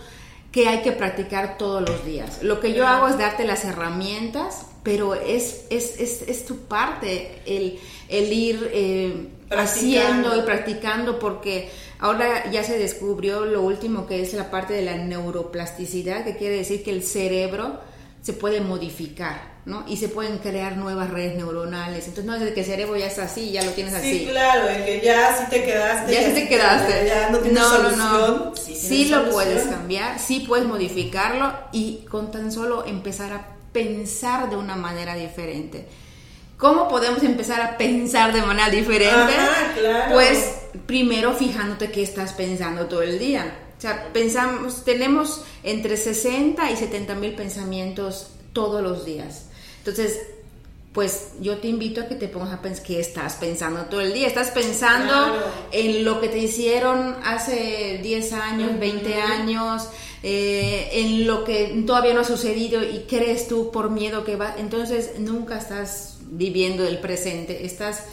que 0.52 0.68
hay 0.68 0.82
que 0.82 0.92
practicar 0.92 1.56
todos 1.56 1.80
los 1.88 2.04
días. 2.04 2.42
Lo 2.42 2.60
que 2.60 2.74
yo 2.74 2.86
hago 2.86 3.08
es 3.08 3.18
darte 3.18 3.44
las 3.44 3.64
herramientas, 3.64 4.66
pero 4.82 5.14
es, 5.14 5.64
es, 5.70 5.98
es, 5.98 6.22
es 6.28 6.44
tu 6.44 6.58
parte 6.66 7.40
el, 7.46 7.78
el 8.08 8.32
ir 8.32 8.70
eh, 8.72 9.28
haciendo 9.50 10.36
y 10.36 10.42
practicando, 10.42 11.18
porque 11.18 11.70
ahora 11.98 12.50
ya 12.50 12.62
se 12.62 12.78
descubrió 12.78 13.46
lo 13.46 13.62
último 13.62 14.06
que 14.06 14.20
es 14.20 14.34
la 14.34 14.50
parte 14.50 14.74
de 14.74 14.82
la 14.82 14.96
neuroplasticidad, 14.96 16.24
que 16.24 16.36
quiere 16.36 16.56
decir 16.56 16.84
que 16.84 16.90
el 16.90 17.02
cerebro 17.02 17.80
se 18.20 18.34
puede 18.34 18.60
modificar. 18.60 19.51
¿No? 19.64 19.84
Y 19.86 19.96
se 19.96 20.08
pueden 20.08 20.38
crear 20.38 20.76
nuevas 20.76 21.10
redes 21.10 21.36
neuronales. 21.36 22.08
Entonces 22.08 22.24
no 22.24 22.34
es 22.34 22.40
de 22.40 22.52
que 22.52 22.60
el 22.60 22.66
cerebro 22.66 22.96
ya 22.96 23.06
está 23.06 23.24
así, 23.24 23.52
ya 23.52 23.64
lo 23.64 23.70
tienes 23.72 23.94
así. 23.94 24.20
Sí, 24.20 24.26
claro, 24.30 24.66
de 24.66 24.84
que 24.84 25.00
ya 25.04 25.36
sí 25.36 25.44
te 25.50 25.64
quedaste. 25.64 26.12
Ya, 26.12 26.22
sí 26.24 26.32
te 26.34 26.48
quedaste. 26.48 27.06
Ya 27.06 27.30
no 27.30 27.38
tienes 27.38 27.62
solución. 27.62 27.98
No, 27.98 28.52
Sí, 28.56 29.06
lo 29.06 29.30
puedes 29.30 29.64
cambiar, 29.64 30.18
sí 30.18 30.44
puedes 30.46 30.66
modificarlo 30.66 31.52
y 31.72 32.04
con 32.10 32.30
tan 32.30 32.50
solo 32.50 32.84
empezar 32.84 33.32
a 33.32 33.46
pensar 33.72 34.50
de 34.50 34.56
una 34.56 34.74
manera 34.74 35.14
diferente. 35.14 35.86
¿Cómo 36.56 36.88
podemos 36.88 37.22
empezar 37.22 37.60
a 37.60 37.76
pensar 37.76 38.32
de 38.32 38.42
manera 38.42 38.68
diferente? 38.70 39.32
claro. 39.78 40.12
Pues 40.14 40.56
primero 40.86 41.32
fijándote 41.32 41.90
qué 41.90 42.02
estás 42.02 42.32
pensando 42.32 42.86
todo 42.86 43.02
el 43.02 43.18
día. 43.18 43.58
O 43.78 43.80
sea, 43.80 44.12
pensamos, 44.12 44.84
tenemos 44.84 45.42
entre 45.64 45.96
60 45.96 46.70
y 46.70 46.76
70 46.76 47.14
mil 47.16 47.34
pensamientos 47.34 48.28
todos 48.52 48.82
los 48.82 49.04
días. 49.04 49.46
Entonces, 49.84 50.20
pues 50.92 51.32
yo 51.40 51.56
te 51.58 51.68
invito 51.68 52.02
a 52.02 52.06
que 52.06 52.14
te 52.14 52.28
pongas 52.28 52.52
a 52.52 52.62
pensar 52.62 52.84
que 52.84 53.00
estás 53.00 53.34
pensando 53.34 53.80
todo 53.86 54.00
el 54.00 54.12
día. 54.12 54.28
Estás 54.28 54.50
pensando 54.50 55.12
en 55.72 56.04
lo 56.04 56.20
que 56.20 56.28
te 56.28 56.38
hicieron 56.38 57.16
hace 57.24 57.98
10 58.02 58.32
años, 58.34 58.78
20 58.78 59.14
años, 59.20 59.88
eh, 60.22 60.90
en 60.92 61.26
lo 61.26 61.44
que 61.44 61.82
todavía 61.86 62.14
no 62.14 62.20
ha 62.20 62.24
sucedido 62.24 62.82
y 62.84 63.06
crees 63.08 63.48
tú 63.48 63.70
por 63.72 63.90
miedo 63.90 64.24
que 64.24 64.36
va. 64.36 64.54
Entonces 64.58 65.18
nunca 65.18 65.58
estás 65.58 66.18
viviendo 66.20 66.86
el 66.86 66.98
presente, 66.98 67.64
estás 67.64 68.04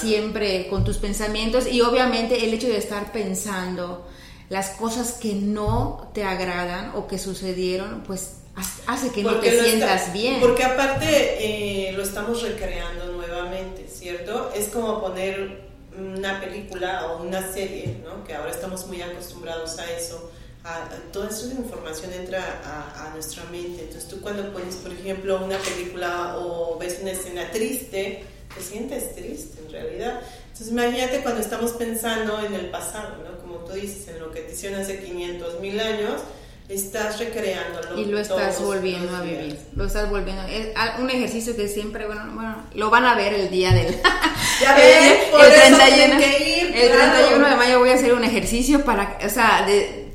siempre 0.00 0.68
con 0.68 0.84
tus 0.84 0.98
pensamientos 0.98 1.66
y 1.66 1.80
obviamente 1.80 2.44
el 2.44 2.54
hecho 2.54 2.68
de 2.68 2.78
estar 2.78 3.12
pensando 3.12 4.06
las 4.48 4.70
cosas 4.70 5.14
que 5.14 5.34
no 5.34 6.10
te 6.14 6.22
agradan 6.22 6.92
o 6.94 7.06
que 7.06 7.18
sucedieron, 7.18 8.02
pues 8.06 8.36
hace 8.86 9.10
que 9.10 9.22
no 9.22 9.38
te 9.40 9.60
sientas 9.62 10.12
bien. 10.12 10.40
Porque 10.40 10.64
aparte 10.64 11.08
eh, 11.08 11.92
lo 11.92 12.02
estamos 12.02 12.42
recreando 12.42 13.12
nuevamente, 13.12 13.86
¿cierto? 13.88 14.50
Es 14.54 14.68
como 14.68 15.00
poner 15.00 15.66
una 15.98 16.40
película 16.40 17.06
o 17.06 17.22
una 17.22 17.52
serie, 17.52 17.98
¿no? 18.04 18.24
Que 18.24 18.34
ahora 18.34 18.50
estamos 18.50 18.86
muy 18.86 19.00
acostumbrados 19.02 19.78
a 19.78 19.90
eso. 19.92 20.30
A, 20.64 20.88
toda 21.12 21.28
esa 21.28 21.46
información 21.46 22.12
entra 22.12 22.60
a, 22.64 23.06
a, 23.06 23.10
nuestra 23.10 23.44
mente. 23.44 23.82
Entonces 23.84 24.08
tú 24.08 24.20
cuando 24.20 24.52
pones, 24.52 24.76
por 24.76 24.92
ejemplo, 24.92 25.44
una 25.44 25.58
película 25.58 26.36
o 26.38 26.76
ves 26.78 26.98
una 27.02 27.12
escena 27.12 27.50
triste, 27.52 28.24
te 28.54 28.62
sientes 28.62 29.14
triste 29.14 29.60
en 29.64 29.70
realidad. 29.70 30.20
Entonces 30.46 30.68
imagínate 30.68 31.20
cuando 31.22 31.40
estamos 31.40 31.72
pensando 31.72 32.44
en 32.44 32.54
el 32.54 32.70
pasado, 32.70 33.16
¿no? 33.22 33.38
Como 33.38 33.58
tú 33.58 33.74
dices, 33.74 34.08
en 34.08 34.20
lo 34.20 34.30
que 34.32 34.40
te 34.40 34.54
hicieron 34.54 34.80
hace 34.80 35.02
500 35.02 35.60
mil 35.60 35.78
años, 35.78 36.22
estás 36.68 37.18
recreándolo. 37.18 37.98
Y 37.98 38.06
lo 38.06 38.18
estás 38.18 38.60
volviendo 38.60 39.16
a 39.16 39.20
vivir. 39.20 39.58
Lo 39.74 39.84
estás 39.84 40.10
volviendo. 40.10 40.42
Es 40.44 40.68
un 40.98 41.10
ejercicio 41.10 41.56
que 41.56 41.68
siempre, 41.68 42.06
bueno, 42.06 42.22
bueno, 42.34 42.56
lo 42.74 42.90
van 42.90 43.04
a 43.04 43.14
ver 43.14 43.34
el 43.34 43.50
día 43.50 43.72
del. 43.72 43.94
ya 44.60 44.74
ven, 44.74 45.18
el, 45.32 45.76
31, 45.76 46.20
el 46.74 46.92
31 46.92 47.48
de 47.48 47.56
mayo 47.56 47.78
voy 47.78 47.90
a 47.90 47.94
hacer 47.94 48.14
un 48.14 48.24
ejercicio 48.24 48.84
para, 48.84 49.18
o 49.24 49.28
sea, 49.28 49.64
de 49.66 50.06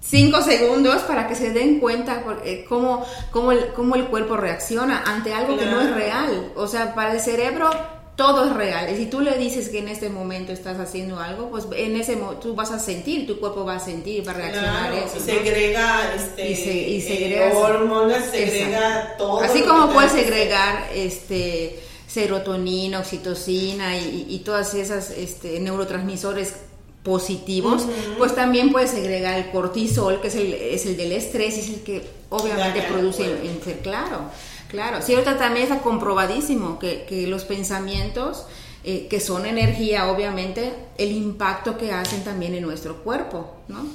cinco 0.00 0.42
segundos 0.42 1.02
para 1.02 1.26
que 1.26 1.34
se 1.34 1.52
den 1.52 1.80
cuenta 1.80 2.22
eh, 2.44 2.64
cómo, 2.68 3.04
cómo, 3.30 3.52
el, 3.52 3.68
cómo 3.68 3.94
el 3.96 4.04
cuerpo 4.06 4.36
reacciona 4.36 5.02
ante 5.06 5.32
algo 5.32 5.56
que 5.56 5.66
no 5.66 5.80
es 5.80 5.94
real. 5.94 6.52
O 6.56 6.66
sea, 6.66 6.94
para 6.94 7.12
el 7.12 7.20
cerebro 7.20 7.70
todo 8.16 8.44
es 8.44 8.52
real. 8.52 8.92
Y 8.92 8.96
si 8.96 9.06
tú 9.06 9.20
le 9.20 9.36
dices 9.36 9.68
que 9.68 9.78
en 9.78 9.88
este 9.88 10.08
momento 10.08 10.52
estás 10.52 10.78
haciendo 10.78 11.18
algo, 11.18 11.50
pues 11.50 11.66
en 11.76 11.96
ese 11.96 12.18
tú 12.40 12.54
vas 12.54 12.70
a 12.70 12.78
sentir, 12.78 13.26
tu 13.26 13.40
cuerpo 13.40 13.64
va 13.64 13.76
a 13.76 13.80
sentir, 13.80 14.26
va 14.26 14.32
a 14.32 14.34
reaccionar 14.34 14.92
eso. 14.94 15.16
Y 15.16 15.20
segrega 15.20 16.14
este, 16.14 16.50
y, 16.50 16.56
se, 16.56 16.72
y 16.72 17.00
segrega, 17.00 17.50
eh, 17.50 17.56
hormonas, 17.56 18.30
segrega 18.30 19.16
todo. 19.18 19.40
Así 19.40 19.62
como 19.62 19.92
puedes 19.92 20.12
segregar 20.12 20.88
este 20.94 21.80
serotonina, 22.06 23.00
oxitocina 23.00 23.98
y, 23.98 24.26
y 24.28 24.38
todas 24.40 24.74
esas 24.74 25.10
este, 25.10 25.58
neurotransmisores 25.58 26.54
positivos, 27.04 27.84
pues 28.16 28.34
también 28.34 28.72
puedes 28.72 28.90
segregar 28.90 29.38
el 29.38 29.50
cortisol, 29.50 30.20
que 30.22 30.28
es 30.28 30.34
el, 30.36 30.54
es 30.54 30.86
el 30.86 30.96
del 30.96 31.12
estrés, 31.12 31.58
es 31.58 31.68
el 31.68 31.80
que 31.82 32.02
obviamente 32.30 32.82
produce, 32.82 33.24
el, 33.24 33.78
claro. 33.82 34.30
Claro, 34.74 35.00
sí, 35.00 35.14
ahorita 35.14 35.38
también 35.38 35.64
está 35.70 35.82
comprobadísimo 35.82 36.80
que, 36.80 37.04
que 37.04 37.28
los 37.28 37.44
pensamientos, 37.44 38.44
eh, 38.82 39.06
que 39.08 39.20
son 39.20 39.46
energía, 39.46 40.10
obviamente, 40.10 40.74
el 40.98 41.12
impacto 41.12 41.78
que 41.78 41.92
hacen 41.92 42.24
también 42.24 42.56
en 42.56 42.62
nuestro 42.64 43.04
cuerpo, 43.04 43.54
¿no? 43.68 43.86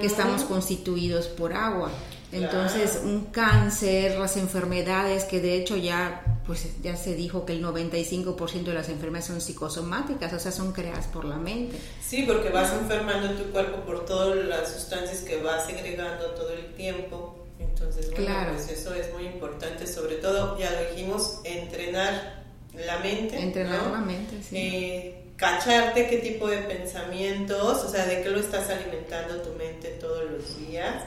Que 0.00 0.06
estamos 0.06 0.42
constituidos 0.42 1.28
por 1.28 1.54
agua. 1.54 1.90
Entonces, 2.30 3.00
un 3.02 3.24
cáncer, 3.32 4.18
las 4.18 4.36
enfermedades, 4.36 5.24
que 5.24 5.40
de 5.40 5.56
hecho 5.56 5.78
ya, 5.78 6.40
pues, 6.46 6.68
ya 6.82 6.94
se 6.94 7.14
dijo 7.14 7.46
que 7.46 7.54
el 7.54 7.64
95% 7.64 8.64
de 8.64 8.74
las 8.74 8.90
enfermedades 8.90 9.28
son 9.28 9.40
psicosomáticas, 9.40 10.30
o 10.34 10.38
sea, 10.38 10.52
son 10.52 10.72
creadas 10.72 11.06
por 11.06 11.24
la 11.24 11.36
mente. 11.36 11.78
Sí, 12.06 12.24
porque 12.26 12.50
vas 12.50 12.74
enfermando 12.74 13.30
tu 13.30 13.50
cuerpo 13.50 13.78
por 13.86 14.04
todas 14.04 14.36
las 14.44 14.70
sustancias 14.70 15.22
que 15.22 15.40
vas 15.42 15.64
segregando 15.64 16.26
todo 16.32 16.50
el 16.52 16.74
tiempo 16.74 17.37
entonces, 17.60 18.10
bueno, 18.10 18.26
claro. 18.26 18.52
pues 18.54 18.70
eso 18.70 18.94
es 18.94 19.12
muy 19.12 19.26
importante, 19.26 19.86
sobre 19.86 20.16
todo, 20.16 20.58
ya 20.58 20.70
lo 20.70 20.90
dijimos, 20.90 21.40
entrenar 21.44 22.44
la 22.74 22.98
mente. 22.98 23.38
Entrenar 23.38 23.86
la 23.90 24.00
mente, 24.00 24.36
sí. 24.42 24.56
Eh, 24.56 25.24
cacharte 25.36 26.08
qué 26.08 26.18
tipo 26.18 26.48
de 26.48 26.58
pensamientos, 26.58 27.84
o 27.84 27.88
sea, 27.90 28.06
de 28.06 28.22
qué 28.22 28.30
lo 28.30 28.40
estás 28.40 28.68
alimentando 28.70 29.40
tu 29.42 29.52
mente 29.54 29.88
todos 30.00 30.30
los 30.30 30.58
días. 30.58 31.04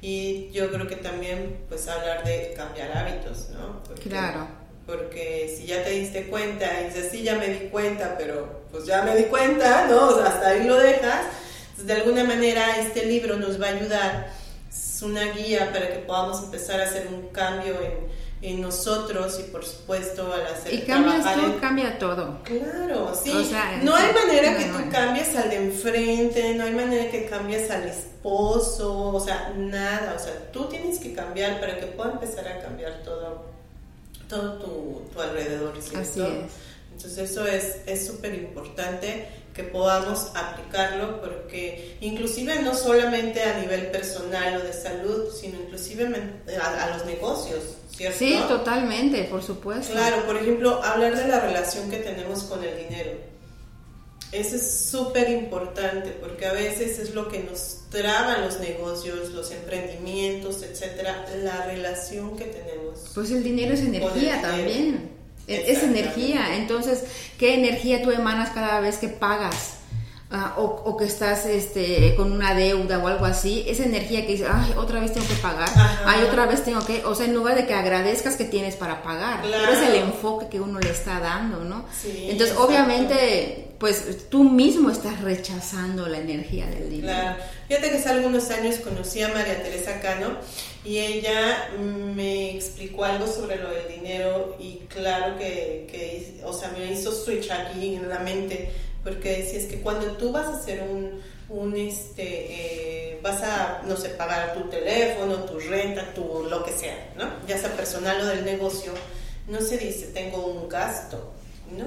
Y 0.00 0.50
yo 0.50 0.70
creo 0.70 0.86
que 0.86 0.96
también, 0.96 1.60
pues, 1.68 1.88
hablar 1.88 2.24
de 2.24 2.52
cambiar 2.56 2.96
hábitos, 2.96 3.48
¿no? 3.50 3.82
claro. 4.02 4.48
Porque 4.86 5.54
si 5.56 5.64
ya 5.64 5.82
te 5.82 5.90
diste 5.90 6.26
cuenta 6.26 6.82
y 6.82 6.88
dices, 6.88 7.08
sí, 7.10 7.22
ya 7.22 7.36
me 7.36 7.48
di 7.48 7.68
cuenta, 7.68 8.16
pero 8.18 8.64
pues 8.70 8.84
ya 8.84 9.00
me 9.00 9.16
di 9.16 9.24
cuenta, 9.24 9.86
¿no? 9.86 10.08
O 10.08 10.16
sea, 10.16 10.26
hasta 10.26 10.48
ahí 10.50 10.64
lo 10.64 10.76
dejas. 10.76 11.24
Entonces, 11.70 11.86
de 11.86 11.92
alguna 11.94 12.24
manera, 12.24 12.78
este 12.78 13.06
libro 13.06 13.36
nos 13.38 13.58
va 13.58 13.68
a 13.68 13.70
ayudar 13.70 14.30
es 14.94 15.02
una 15.02 15.24
guía 15.32 15.72
para 15.72 15.92
que 15.92 15.98
podamos 16.00 16.44
empezar 16.44 16.80
a 16.80 16.84
hacer 16.84 17.08
un 17.08 17.28
cambio 17.28 17.74
en, 18.40 18.60
nosotros 18.60 19.40
y 19.40 19.50
por 19.50 19.64
supuesto 19.64 20.30
al 20.30 20.46
hacer 20.46 20.74
y 20.74 20.82
cambias 20.82 21.34
tú, 21.34 21.58
cambia 21.62 21.98
todo. 21.98 22.42
Claro 22.42 23.14
sí. 23.14 23.32
No 23.82 23.96
hay 23.96 24.12
manera 24.12 24.58
que 24.58 24.66
tú 24.66 24.90
cambies 24.90 25.34
al 25.34 25.48
de 25.48 25.56
enfrente 25.56 26.54
no 26.54 26.64
hay 26.64 26.72
manera 26.74 27.10
que 27.10 27.24
cambies 27.24 27.70
al 27.70 27.84
esposo 27.84 29.14
o 29.14 29.18
sea 29.18 29.54
nada. 29.56 30.14
O 30.14 30.22
sea 30.22 30.52
tú 30.52 30.66
tienes 30.66 30.98
que 30.98 31.14
cambiar 31.14 31.58
para 31.58 31.78
que 31.80 31.86
pueda 31.86 32.12
empezar 32.12 32.46
a 32.46 32.60
cambiar 32.60 33.02
todo 33.02 33.46
todo 34.28 34.58
tu, 34.58 35.02
tu 35.10 35.20
alrededor 35.22 35.80
¿cierto? 35.80 36.00
así 36.00 36.20
es. 36.20 36.52
Entonces 36.92 37.30
eso 37.30 37.46
es 37.46 38.06
súper 38.06 38.34
importante 38.34 39.26
que 39.54 39.62
podamos 39.62 40.32
aplicarlo 40.34 41.20
porque 41.20 41.96
inclusive 42.00 42.60
no 42.62 42.74
solamente 42.74 43.42
a 43.42 43.60
nivel 43.60 43.86
personal 43.86 44.56
o 44.60 44.64
de 44.64 44.72
salud, 44.72 45.28
sino 45.32 45.60
inclusive 45.60 46.06
a, 46.60 46.88
los 46.96 47.06
negocios, 47.06 47.62
¿cierto? 47.96 48.18
Sí, 48.18 48.36
totalmente, 48.48 49.24
por 49.24 49.42
supuesto. 49.42 49.92
Claro, 49.92 50.26
por 50.26 50.36
ejemplo, 50.36 50.82
hablar 50.82 51.16
de 51.16 51.28
la 51.28 51.40
relación 51.40 51.88
que 51.88 51.98
tenemos 51.98 52.42
con 52.42 52.64
el 52.64 52.76
dinero. 52.76 53.12
Eso 54.32 54.56
es 54.56 54.88
súper 54.90 55.30
importante 55.30 56.10
porque 56.20 56.46
a 56.46 56.52
veces 56.52 56.98
es 56.98 57.14
lo 57.14 57.28
que 57.28 57.38
nos 57.44 57.82
traban 57.90 58.42
los 58.42 58.58
negocios, 58.58 59.30
los 59.30 59.52
emprendimientos, 59.52 60.64
etcétera, 60.64 61.24
la 61.44 61.66
relación 61.66 62.36
que 62.36 62.46
tenemos. 62.46 63.12
Pues 63.14 63.30
el 63.30 63.44
dinero 63.44 63.74
es 63.74 63.80
energía 63.80 64.42
también. 64.42 65.10
Es 65.46 65.82
energía. 65.82 66.56
Entonces, 66.56 67.04
¿qué 67.38 67.54
energía 67.54 68.02
tú 68.02 68.10
emanas 68.10 68.50
cada 68.50 68.80
vez 68.80 68.98
que 68.98 69.08
pagas? 69.08 69.83
Ah, 70.30 70.54
o, 70.56 70.96
que 70.96 71.04
estás 71.04 71.46
este, 71.46 72.14
con 72.16 72.32
una 72.32 72.54
deuda 72.54 72.98
o 72.98 73.06
algo 73.06 73.24
así, 73.24 73.64
esa 73.68 73.84
energía 73.84 74.22
que 74.22 74.32
dices, 74.32 74.48
ay, 74.50 74.72
otra 74.76 74.98
vez 74.98 75.12
tengo 75.12 75.28
que 75.28 75.34
pagar, 75.34 75.68
ay, 76.06 76.22
otra 76.24 76.46
vez 76.46 76.64
tengo 76.64 76.84
que, 76.84 77.04
o 77.04 77.14
sea, 77.14 77.26
en 77.26 77.34
lugar 77.34 77.54
de 77.54 77.66
que 77.66 77.74
agradezcas 77.74 78.34
que 78.34 78.44
tienes 78.44 78.74
para 78.74 79.02
pagar, 79.02 79.42
pero 79.42 79.70
es 79.70 79.88
el 79.88 79.94
enfoque 79.96 80.48
que 80.48 80.60
uno 80.60 80.80
le 80.80 80.90
está 80.90 81.20
dando, 81.20 81.60
¿no? 81.60 81.84
Entonces, 82.04 82.56
obviamente, 82.56 83.74
pues 83.78 84.28
tú 84.28 84.44
mismo 84.44 84.90
estás 84.90 85.20
rechazando 85.20 86.08
la 86.08 86.18
energía 86.18 86.66
del 86.66 86.90
dinero. 86.90 87.12
Claro. 87.12 87.42
Fíjate 87.68 87.90
que 87.90 87.96
hace 87.98 88.08
algunos 88.08 88.50
años 88.50 88.76
conocí 88.76 89.22
a 89.22 89.28
María 89.28 89.62
Teresa 89.62 90.00
Cano 90.00 90.38
y 90.84 90.98
ella 90.98 91.68
me 91.78 92.56
explicó 92.56 93.04
algo 93.04 93.26
sobre 93.26 93.56
lo 93.56 93.70
del 93.70 93.88
dinero 93.88 94.56
y 94.58 94.78
claro 94.88 95.38
que, 95.38 95.86
que 95.90 96.40
o 96.44 96.52
sea, 96.52 96.70
me 96.70 96.92
hizo 96.92 97.12
switch 97.12 97.50
aquí 97.50 97.94
en 97.96 98.08
la 98.08 98.20
mente 98.20 98.70
porque 99.04 99.42
decías 99.42 99.64
que 99.64 99.80
cuando 99.80 100.06
tú 100.12 100.32
vas 100.32 100.46
a 100.46 100.56
hacer 100.58 100.82
un, 100.82 101.20
un 101.50 101.76
este, 101.76 102.22
eh, 102.22 103.20
vas 103.22 103.42
a, 103.42 103.82
no 103.86 103.96
sé, 103.96 104.08
pagar 104.10 104.54
tu 104.54 104.68
teléfono, 104.70 105.44
tu 105.44 105.60
renta, 105.60 106.12
tu 106.14 106.46
lo 106.48 106.64
que 106.64 106.72
sea, 106.72 107.12
¿no? 107.16 107.26
Ya 107.46 107.58
sea 107.58 107.76
personal 107.76 108.20
o 108.22 108.26
del 108.26 108.44
negocio, 108.44 108.92
no 109.46 109.60
se 109.60 109.76
dice 109.76 110.06
tengo 110.06 110.46
un 110.46 110.68
gasto, 110.68 111.32
no, 111.76 111.84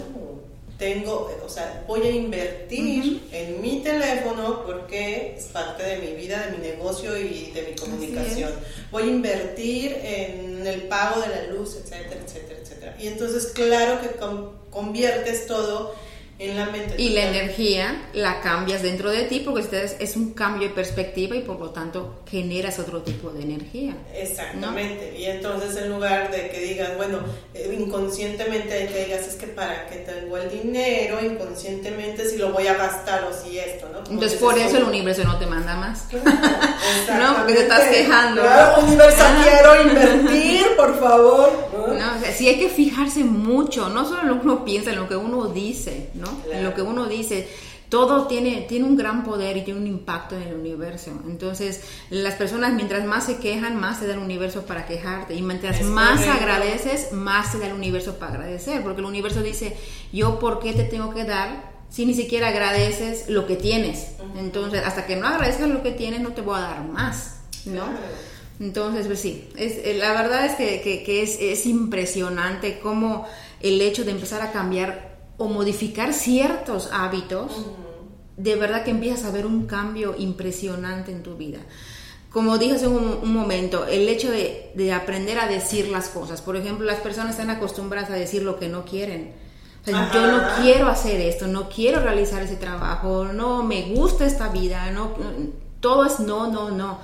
tengo, 0.78 1.36
o 1.44 1.50
sea, 1.50 1.84
voy 1.88 2.02
a 2.02 2.12
invertir 2.12 3.28
en 3.32 3.62
mi 3.62 3.82
teléfono 3.82 4.64
porque 4.64 5.36
es 5.36 5.46
parte 5.46 5.84
de 5.84 5.98
mi 5.98 6.14
vida, 6.14 6.46
de 6.46 6.58
mi 6.58 6.68
negocio 6.68 7.18
y 7.18 7.52
de 7.52 7.64
mi 7.64 7.76
comunicación. 7.76 8.52
Voy 8.92 9.04
a 9.04 9.08
invertir 9.08 9.98
en 10.04 10.68
el 10.68 10.84
pago 10.84 11.22
de 11.22 11.30
la 11.30 11.44
luz, 11.48 11.78
etcétera, 11.78 12.22
etcétera, 12.24 12.60
etcétera. 12.62 12.96
Y 13.00 13.08
entonces, 13.08 13.48
claro 13.48 14.00
que 14.02 14.10
conviertes 14.70 15.48
todo 15.48 15.96
en 16.40 16.56
la 16.56 16.66
mente. 16.68 17.02
Y 17.02 17.10
la 17.10 17.30
energía 17.30 18.10
la 18.14 18.42
cambias 18.42 18.84
dentro 18.84 19.10
de 19.10 19.24
ti 19.24 19.42
porque 19.44 19.66
es 20.00 20.16
un 20.16 20.34
cambio 20.34 20.68
de 20.68 20.74
perspectiva 20.74 21.36
y 21.36 21.42
por 21.42 21.60
lo 21.60 21.72
tanto 21.72 22.22
generas 22.30 22.78
otro 22.80 23.02
tipo 23.02 23.30
de 23.32 23.44
energía. 23.44 23.96
Exactamente. 24.14 25.18
Y 25.18 25.26
entonces 25.26 25.76
en 25.78 25.90
lugar 25.90 26.32
de 26.32 26.50
que 26.50 26.60
digas, 26.60 26.96
bueno, 26.96 27.20
eh, 27.54 27.76
inconscientemente 27.80 28.88
que 28.88 29.06
digas, 29.06 29.28
es 29.28 29.36
que 29.36 29.48
para 29.48 29.88
qué 29.88 29.98
tengo 29.98 30.38
el 30.38 30.50
dinero, 30.50 31.24
inconscientemente 31.24 32.30
si 32.30 32.38
lo 32.38 32.52
voy 32.52 32.68
a 32.68 32.76
gastar 32.76 33.24
o 33.24 33.34
si 33.34 33.58
esto, 33.58 33.90
¿no? 33.92 34.00
entonces 34.10 34.40
por 34.40 34.58
eso 34.58 34.78
el 34.78 34.84
universo 34.84 35.24
no 35.24 35.38
te 35.38 35.46
manda 35.46 35.76
más. 35.76 36.06
no, 36.14 37.36
porque 37.38 37.54
te 37.54 37.62
estás 37.62 37.90
quejando. 37.90 38.42
Claro, 38.42 38.84
universo, 38.84 39.24
quiero 39.44 39.82
invertir, 39.82 40.66
por 40.76 41.00
favor. 41.00 41.68
No, 41.74 42.16
o 42.16 42.20
sea, 42.20 42.32
sí 42.32 42.48
hay 42.48 42.60
que 42.60 42.70
fijarse 42.70 43.24
mucho, 43.24 43.90
no 43.90 44.06
solo 44.06 44.22
en 44.22 44.28
lo 44.28 44.40
que 44.40 44.48
uno 44.48 44.66
piensa, 44.66 44.92
en 44.92 44.98
lo 44.98 45.08
que 45.08 45.16
uno 45.16 45.48
dice, 45.48 46.10
¿no? 46.14 46.27
En 46.52 46.64
lo 46.64 46.74
que 46.74 46.82
uno 46.82 47.08
dice 47.08 47.48
todo 47.90 48.28
tiene, 48.28 48.66
tiene 48.68 48.86
un 48.86 48.98
gran 48.98 49.24
poder 49.24 49.56
y 49.56 49.62
tiene 49.62 49.80
un 49.80 49.88
impacto 49.88 50.36
en 50.36 50.44
el 50.44 50.56
universo. 50.56 51.12
Entonces, 51.26 51.82
las 52.10 52.34
personas 52.36 52.74
mientras 52.74 53.06
más 53.06 53.26
se 53.26 53.38
quejan, 53.38 53.80
más 53.80 54.02
te 54.02 54.08
da 54.08 54.14
el 54.14 54.20
universo 54.20 54.66
para 54.66 54.86
quejarte. 54.86 55.36
Y 55.36 55.42
mientras 55.42 55.82
más 55.84 56.28
agradeces, 56.28 57.14
más 57.14 57.54
te 57.54 57.60
da 57.60 57.68
el 57.68 57.74
universo 57.74 58.16
para 58.20 58.34
agradecer. 58.34 58.84
Porque 58.84 59.00
el 59.00 59.06
universo 59.06 59.42
dice, 59.42 59.78
yo 60.12 60.38
por 60.38 60.60
qué 60.60 60.74
te 60.74 60.84
tengo 60.84 61.14
que 61.14 61.24
dar 61.24 61.78
si 61.90 62.06
ni 62.06 62.14
siquiera 62.14 62.50
agradeces 62.50 63.30
lo 63.30 63.48
que 63.48 63.56
tienes. 63.56 64.16
Entonces, 64.38 64.84
hasta 64.86 65.06
que 65.06 65.16
no 65.16 65.26
agradezcas 65.26 65.70
lo 65.70 65.82
que 65.82 65.92
tienes, 65.92 66.20
no 66.20 66.34
te 66.34 66.42
voy 66.42 66.58
a 66.58 66.64
dar 66.64 66.84
más. 66.84 67.38
¿no? 67.66 67.86
Entonces, 68.60 69.08
pues 69.08 69.20
sí, 69.20 69.48
es, 69.56 69.74
eh, 69.78 69.96
la 69.98 70.12
verdad 70.14 70.46
es 70.46 70.56
que, 70.56 70.82
que, 70.82 71.24
es, 71.24 71.38
es 71.40 71.66
impresionante 71.66 72.80
cómo 72.80 73.26
el 73.62 73.80
hecho 73.82 74.04
de 74.04 74.12
empezar 74.12 74.42
a 74.42 74.52
cambiar 74.52 75.07
o 75.38 75.48
modificar 75.48 76.14
ciertos 76.14 76.90
hábitos, 76.92 77.52
de 78.38 78.56
verdad 78.56 78.84
que 78.84 78.92
empiezas 78.92 79.26
a 79.26 79.32
ver 79.32 79.46
un 79.46 79.66
cambio 79.66 80.16
impresionante 80.18 81.12
en 81.12 81.24
tu 81.24 81.36
vida. 81.36 81.60
Como 82.32 82.58
dije 82.58 82.76
hace 82.76 82.88
un, 82.88 83.32
momento, 83.32 83.88
el 83.88 84.08
hecho 84.10 84.30
de, 84.32 84.94
aprender 84.94 85.40
a 85.40 85.48
decir 85.48 85.88
las 85.88 86.10
cosas. 86.10 86.42
Por 86.42 86.56
ejemplo, 86.56 86.86
las 86.86 87.00
personas 87.00 87.32
están 87.32 87.50
acostumbradas 87.50 88.10
a 88.10 88.14
decir 88.14 88.44
lo 88.44 88.60
que 88.60 88.68
no 88.68 88.86
quieren. 88.86 89.34
yo 89.86 90.28
no 90.28 90.42
quiero 90.62 90.88
hacer 90.88 91.22
esto, 91.22 91.48
no 91.48 91.70
quiero 91.70 92.02
realizar 92.02 92.44
ese 92.44 92.58
trabajo, 92.58 93.26
no 93.26 93.64
me 93.64 93.94
gusta 93.94 94.26
esta 94.26 94.50
vida, 94.50 94.92
no, 94.92 95.14
todo 95.80 96.06
es 96.06 96.20
no, 96.20 96.52
no, 96.52 96.70
no 96.70 97.00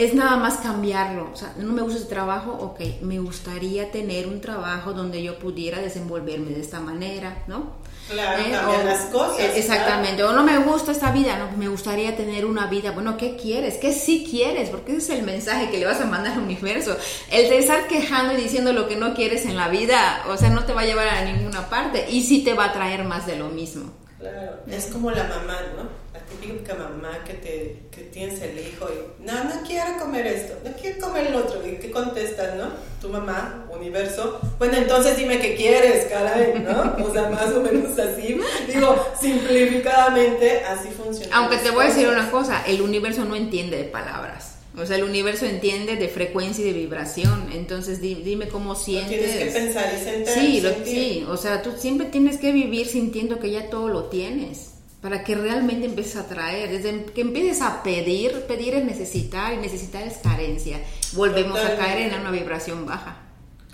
es 0.00 0.14
nada 0.14 0.36
más 0.36 0.56
cambiarlo. 0.58 1.28
O 1.30 1.36
sea, 1.36 1.52
no 1.58 1.74
me 1.74 1.82
gusta 1.82 1.98
ese 1.98 2.08
trabajo, 2.08 2.52
ok, 2.52 3.02
me 3.02 3.18
gustaría 3.18 3.90
tener 3.90 4.26
un 4.26 4.40
trabajo 4.40 4.94
donde 4.94 5.22
yo 5.22 5.38
pudiera 5.38 5.78
desenvolverme 5.78 6.52
de 6.52 6.60
esta 6.60 6.80
manera, 6.80 7.44
¿no? 7.46 7.74
Claro, 8.08 8.42
¿Eh? 8.42 8.50
cambiar 8.50 8.84
las 8.86 9.04
cosas. 9.06 9.40
Eh, 9.40 9.52
exactamente, 9.56 10.24
o 10.24 10.32
no 10.32 10.42
me 10.42 10.56
gusta 10.58 10.92
esta 10.92 11.12
vida, 11.12 11.36
no, 11.36 11.54
me 11.56 11.68
gustaría 11.68 12.16
tener 12.16 12.46
una 12.46 12.66
vida, 12.66 12.92
bueno, 12.92 13.18
¿qué 13.18 13.36
quieres? 13.36 13.76
¿Qué 13.76 13.92
sí 13.92 14.26
quieres? 14.28 14.70
Porque 14.70 14.96
ese 14.96 15.12
es 15.12 15.18
el 15.20 15.26
mensaje 15.26 15.70
que 15.70 15.78
le 15.78 15.84
vas 15.84 16.00
a 16.00 16.06
mandar 16.06 16.32
al 16.32 16.40
universo. 16.40 16.96
El 17.30 17.50
de 17.50 17.58
estar 17.58 17.86
quejando 17.86 18.32
y 18.32 18.36
diciendo 18.38 18.72
lo 18.72 18.88
que 18.88 18.96
no 18.96 19.14
quieres 19.14 19.44
en 19.44 19.56
la 19.56 19.68
vida, 19.68 20.24
o 20.30 20.36
sea, 20.38 20.48
no 20.48 20.64
te 20.64 20.72
va 20.72 20.80
a 20.80 20.86
llevar 20.86 21.08
a 21.08 21.24
ninguna 21.26 21.68
parte 21.68 22.06
y 22.10 22.22
sí 22.22 22.42
te 22.42 22.54
va 22.54 22.66
a 22.66 22.72
traer 22.72 23.04
más 23.04 23.26
de 23.26 23.36
lo 23.36 23.50
mismo. 23.50 23.92
Claro, 24.18 24.60
es 24.66 24.86
como 24.86 25.10
la 25.10 25.24
mamá, 25.24 25.58
¿no? 25.76 26.09
Típica 26.36 26.74
mamá 26.74 27.24
que, 27.24 27.34
te, 27.34 27.76
que 27.90 28.02
tienes 28.10 28.40
el 28.42 28.58
hijo 28.58 28.88
y, 28.88 29.24
no, 29.24 29.44
no 29.44 29.62
quiero 29.66 29.98
comer 29.98 30.26
esto, 30.26 30.54
no 30.64 30.70
quiero 30.80 31.00
comer 31.00 31.26
el 31.28 31.34
otro. 31.34 31.66
¿Y 31.66 31.76
qué 31.76 31.90
contestas, 31.90 32.56
no? 32.56 32.68
Tu 33.00 33.08
mamá, 33.08 33.66
universo, 33.70 34.40
bueno, 34.58 34.76
entonces 34.76 35.16
dime 35.16 35.38
qué 35.38 35.54
quieres, 35.54 36.06
caray, 36.06 36.62
¿no? 36.62 37.04
O 37.04 37.12
sea, 37.12 37.28
más 37.30 37.52
o 37.54 37.60
menos 37.60 37.98
así. 37.98 38.40
Digo, 38.72 39.06
simplificadamente, 39.20 40.64
así 40.64 40.88
funciona. 40.88 41.36
Aunque 41.36 41.58
te 41.58 41.70
voy 41.70 41.84
a 41.84 41.88
decir 41.88 42.08
una 42.08 42.30
cosa, 42.30 42.62
el 42.66 42.82
universo 42.82 43.24
no 43.24 43.36
entiende 43.36 43.76
de 43.76 43.84
palabras. 43.84 44.56
O 44.78 44.86
sea, 44.86 44.96
el 44.96 45.04
universo 45.04 45.46
entiende 45.46 45.96
de 45.96 46.08
frecuencia 46.08 46.64
y 46.64 46.72
de 46.72 46.78
vibración. 46.78 47.50
Entonces, 47.52 48.00
dime 48.00 48.48
cómo 48.48 48.76
sientes. 48.76 49.18
tienes 49.18 49.36
que 49.36 49.46
pensar 49.46 49.92
y 49.94 50.04
sentir. 50.04 50.76
Sí, 50.84 50.90
sí, 50.90 51.26
o 51.28 51.36
sea, 51.36 51.62
tú 51.62 51.72
siempre 51.76 52.06
tienes 52.06 52.38
que 52.38 52.52
vivir 52.52 52.86
sintiendo 52.86 53.40
que 53.40 53.50
ya 53.50 53.68
todo 53.68 53.88
lo 53.88 54.04
tienes 54.04 54.70
para 55.00 55.24
que 55.24 55.34
realmente 55.34 55.86
empieces 55.86 56.16
a 56.16 56.26
traer, 56.28 56.70
desde 56.70 57.04
que 57.06 57.22
empieces 57.22 57.62
a 57.62 57.82
pedir, 57.82 58.42
pedir 58.46 58.74
es 58.74 58.84
necesitar 58.84 59.54
y 59.54 59.56
necesitar 59.56 60.02
es 60.02 60.18
carencia. 60.18 60.80
Volvemos 61.12 61.58
a 61.58 61.76
caer 61.76 62.12
en 62.12 62.20
una 62.20 62.30
vibración 62.30 62.84
baja. 62.84 63.16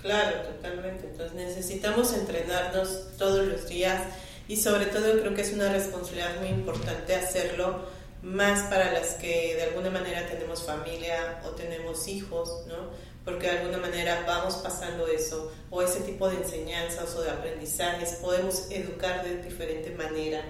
Claro, 0.01 0.41
totalmente. 0.41 1.07
Entonces 1.07 1.33
necesitamos 1.35 2.13
entrenarnos 2.13 3.17
todos 3.17 3.45
los 3.45 3.67
días 3.67 4.03
y 4.47 4.55
sobre 4.55 4.85
todo 4.85 5.19
creo 5.19 5.33
que 5.35 5.41
es 5.41 5.51
una 5.51 5.71
responsabilidad 5.71 6.39
muy 6.39 6.49
importante 6.49 7.15
hacerlo 7.15 7.97
más 8.23 8.63
para 8.69 8.93
las 8.93 9.15
que 9.15 9.55
de 9.55 9.63
alguna 9.63 9.89
manera 9.89 10.27
tenemos 10.27 10.63
familia 10.63 11.41
o 11.45 11.49
tenemos 11.49 12.07
hijos, 12.07 12.65
¿no? 12.67 12.89
Porque 13.25 13.47
de 13.47 13.59
alguna 13.59 13.77
manera 13.77 14.23
vamos 14.25 14.55
pasando 14.55 15.07
eso 15.07 15.51
o 15.69 15.81
ese 15.81 15.99
tipo 16.01 16.29
de 16.29 16.37
enseñanzas 16.37 17.13
o 17.15 17.21
de 17.21 17.29
aprendizajes, 17.29 18.19
podemos 18.21 18.71
educar 18.71 19.25
de 19.25 19.43
diferente 19.43 19.91
manera 19.91 20.41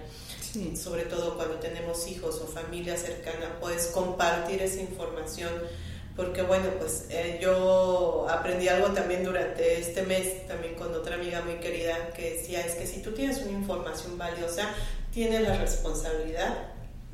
sobre 0.75 1.03
todo 1.03 1.35
cuando 1.35 1.55
tenemos 1.55 2.07
hijos 2.07 2.41
o 2.41 2.47
familia 2.47 2.97
cercana, 2.97 3.57
puedes 3.59 3.87
compartir 3.87 4.61
esa 4.61 4.81
información 4.81 5.51
porque 6.15 6.41
bueno, 6.41 6.65
pues 6.79 7.05
eh, 7.11 7.37
yo 7.39 8.25
aprendí 8.27 8.67
algo 8.67 8.87
también 8.87 9.23
durante 9.23 9.79
este 9.79 10.01
mes, 10.01 10.47
también 10.47 10.73
con 10.73 10.93
otra 10.95 11.13
amiga 11.13 11.41
muy 11.41 11.55
querida, 11.57 12.09
que 12.09 12.33
decía, 12.33 12.61
es 12.61 12.73
que 12.73 12.87
si 12.87 13.03
tú 13.03 13.11
tienes 13.11 13.37
una 13.43 13.51
información 13.51 14.17
valiosa, 14.17 14.67
tienes 15.13 15.41
la 15.47 15.57
responsabilidad 15.57 16.57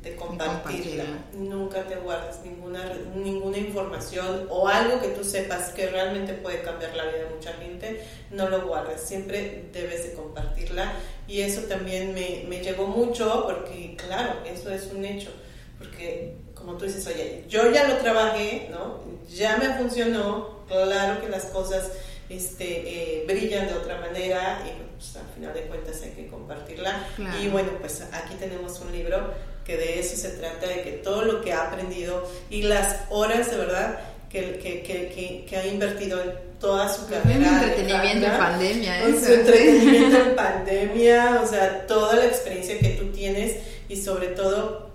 de 0.04 0.14
compartirla. 0.16 1.04
Nunca 1.32 1.82
te 1.84 1.96
guardes 1.96 2.36
ninguna, 2.44 2.92
ninguna 3.16 3.56
información 3.56 4.46
o 4.50 4.68
algo 4.68 5.00
que 5.00 5.08
tú 5.08 5.24
sepas 5.24 5.70
que 5.70 5.86
realmente 5.86 6.34
puede 6.34 6.60
cambiar 6.60 6.94
la 6.94 7.04
vida 7.04 7.24
de 7.24 7.34
mucha 7.34 7.54
gente, 7.54 8.04
no 8.30 8.48
lo 8.50 8.66
guardes, 8.66 9.00
siempre 9.00 9.64
debes 9.72 10.04
de 10.04 10.12
compartirla. 10.12 10.92
Y 11.26 11.40
eso 11.40 11.62
también 11.62 12.14
me, 12.14 12.44
me 12.48 12.62
llegó 12.62 12.86
mucho 12.86 13.44
porque, 13.46 13.96
claro, 13.96 14.40
eso 14.44 14.70
es 14.70 14.92
un 14.92 15.04
hecho, 15.06 15.30
porque 15.78 16.36
como 16.54 16.76
tú 16.76 16.84
dices, 16.84 17.06
oye, 17.06 17.44
yo 17.48 17.70
ya 17.72 17.88
lo 17.88 17.96
trabajé, 17.96 18.68
¿no? 18.70 19.00
Ya 19.34 19.56
me 19.56 19.74
funcionó, 19.78 20.64
claro 20.68 21.20
que 21.20 21.28
las 21.30 21.46
cosas 21.46 21.90
este, 22.28 23.22
eh, 23.22 23.24
brillan 23.26 23.66
de 23.68 23.74
otra 23.74 24.00
manera 24.00 24.62
y 24.66 24.82
pues, 24.94 25.16
al 25.16 25.28
final 25.34 25.54
de 25.54 25.62
cuentas 25.62 26.02
hay 26.02 26.10
que 26.10 26.26
compartirla. 26.28 27.06
Y 27.42 27.48
bueno, 27.48 27.70
pues 27.80 28.02
aquí 28.12 28.34
tenemos 28.38 28.80
un 28.80 28.92
libro 28.92 29.32
que 29.64 29.76
de 29.76 30.00
eso 30.00 30.16
se 30.16 30.30
trata, 30.30 30.66
de 30.66 30.82
que 30.82 30.92
todo 30.92 31.22
lo 31.22 31.42
que 31.42 31.52
ha 31.52 31.68
aprendido 31.68 32.28
y 32.50 32.62
las 32.62 33.00
horas 33.10 33.50
de 33.50 33.56
verdad 33.56 33.98
que, 34.28 34.58
que, 34.58 34.82
que, 34.82 35.44
que 35.48 35.56
ha 35.56 35.66
invertido 35.66 36.20
en 36.20 36.32
toda 36.58 36.92
su 36.92 37.06
carrera. 37.06 37.62
entretenimiento 37.62 38.26
en 38.26 38.36
pandemia. 38.38 39.02
Su 39.02 39.32
entretenimiento 39.32 40.16
en 40.18 40.36
pandemia, 40.36 41.40
o 41.42 41.46
sea, 41.46 41.86
toda 41.86 42.16
la 42.16 42.26
experiencia 42.26 42.78
que 42.78 42.90
tú 42.90 43.12
tienes 43.12 43.56
y 43.88 43.96
sobre 43.96 44.28
todo 44.28 44.90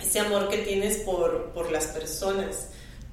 ese 0.00 0.20
amor 0.20 0.48
que 0.48 0.58
tienes 0.58 0.98
por, 0.98 1.50
por 1.50 1.70
las 1.70 1.86
personas 1.86 2.70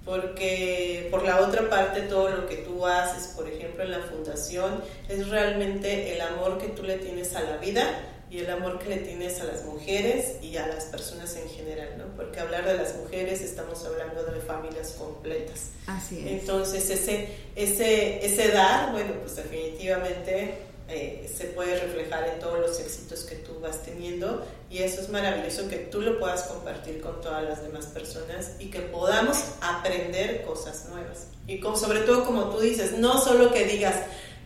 porque 0.07 1.09
por 1.11 1.23
la 1.23 1.41
otra 1.41 1.69
parte 1.69 2.03
todo 2.03 2.29
lo 2.29 2.47
que 2.47 2.55
tú 2.55 2.87
haces, 2.87 3.27
por 3.35 3.45
ejemplo 3.49 3.83
en 3.83 3.91
la 3.91 3.99
fundación, 3.99 4.81
es 5.09 5.27
realmente 5.27 6.15
el 6.15 6.21
amor 6.21 6.57
que 6.59 6.69
tú 6.69 6.83
le 6.83 6.97
tienes 6.97 7.35
a 7.35 7.41
la 7.41 7.57
vida 7.57 7.83
y 8.29 8.39
el 8.39 8.49
amor 8.49 8.79
que 8.79 8.89
le 8.89 8.97
tienes 8.97 9.39
a 9.39 9.45
las 9.45 9.63
mujeres 9.63 10.35
y 10.41 10.57
a 10.57 10.67
las 10.67 10.85
personas 10.85 11.35
en 11.37 11.49
general, 11.49 11.97
¿no? 11.97 12.05
Porque 12.15 12.39
hablar 12.39 12.65
de 12.65 12.75
las 12.75 12.95
mujeres 12.97 13.41
estamos 13.41 13.85
hablando 13.85 14.23
de 14.23 14.41
familias 14.41 14.95
completas. 14.97 15.69
Así 15.85 16.19
es. 16.19 16.41
Entonces 16.41 16.89
ese, 16.89 17.29
ese, 17.55 18.25
ese 18.25 18.49
dar, 18.49 18.91
bueno, 18.91 19.13
pues 19.21 19.37
definitivamente 19.37 20.57
eh, 20.89 21.29
se 21.33 21.45
puede 21.45 21.79
reflejar 21.79 22.27
en 22.27 22.39
todos 22.39 22.59
los 22.59 22.79
éxitos 22.79 23.23
que 23.23 23.35
tú 23.35 23.59
vas 23.61 23.83
teniendo 23.83 24.45
y 24.69 24.79
eso 24.79 25.01
es 25.01 25.09
maravilloso 25.09 25.67
que 25.69 25.77
tú 25.77 26.01
lo 26.01 26.19
puedas 26.19 26.43
compartir 26.43 27.01
con 27.01 27.21
todas 27.21 27.43
las 27.43 27.61
demás 27.61 27.87
personas 27.87 28.53
y 28.59 28.69
que 28.69 28.79
podamos 28.79 29.37
aprender 29.61 30.43
cosas 30.43 30.85
nuevas. 30.89 31.27
Y 31.47 31.61
sobre 31.61 32.01
todo 32.01 32.25
como 32.25 32.49
tú 32.49 32.59
dices, 32.59 32.93
no 32.97 33.21
solo 33.21 33.53
que 33.53 33.65
digas, 33.65 33.95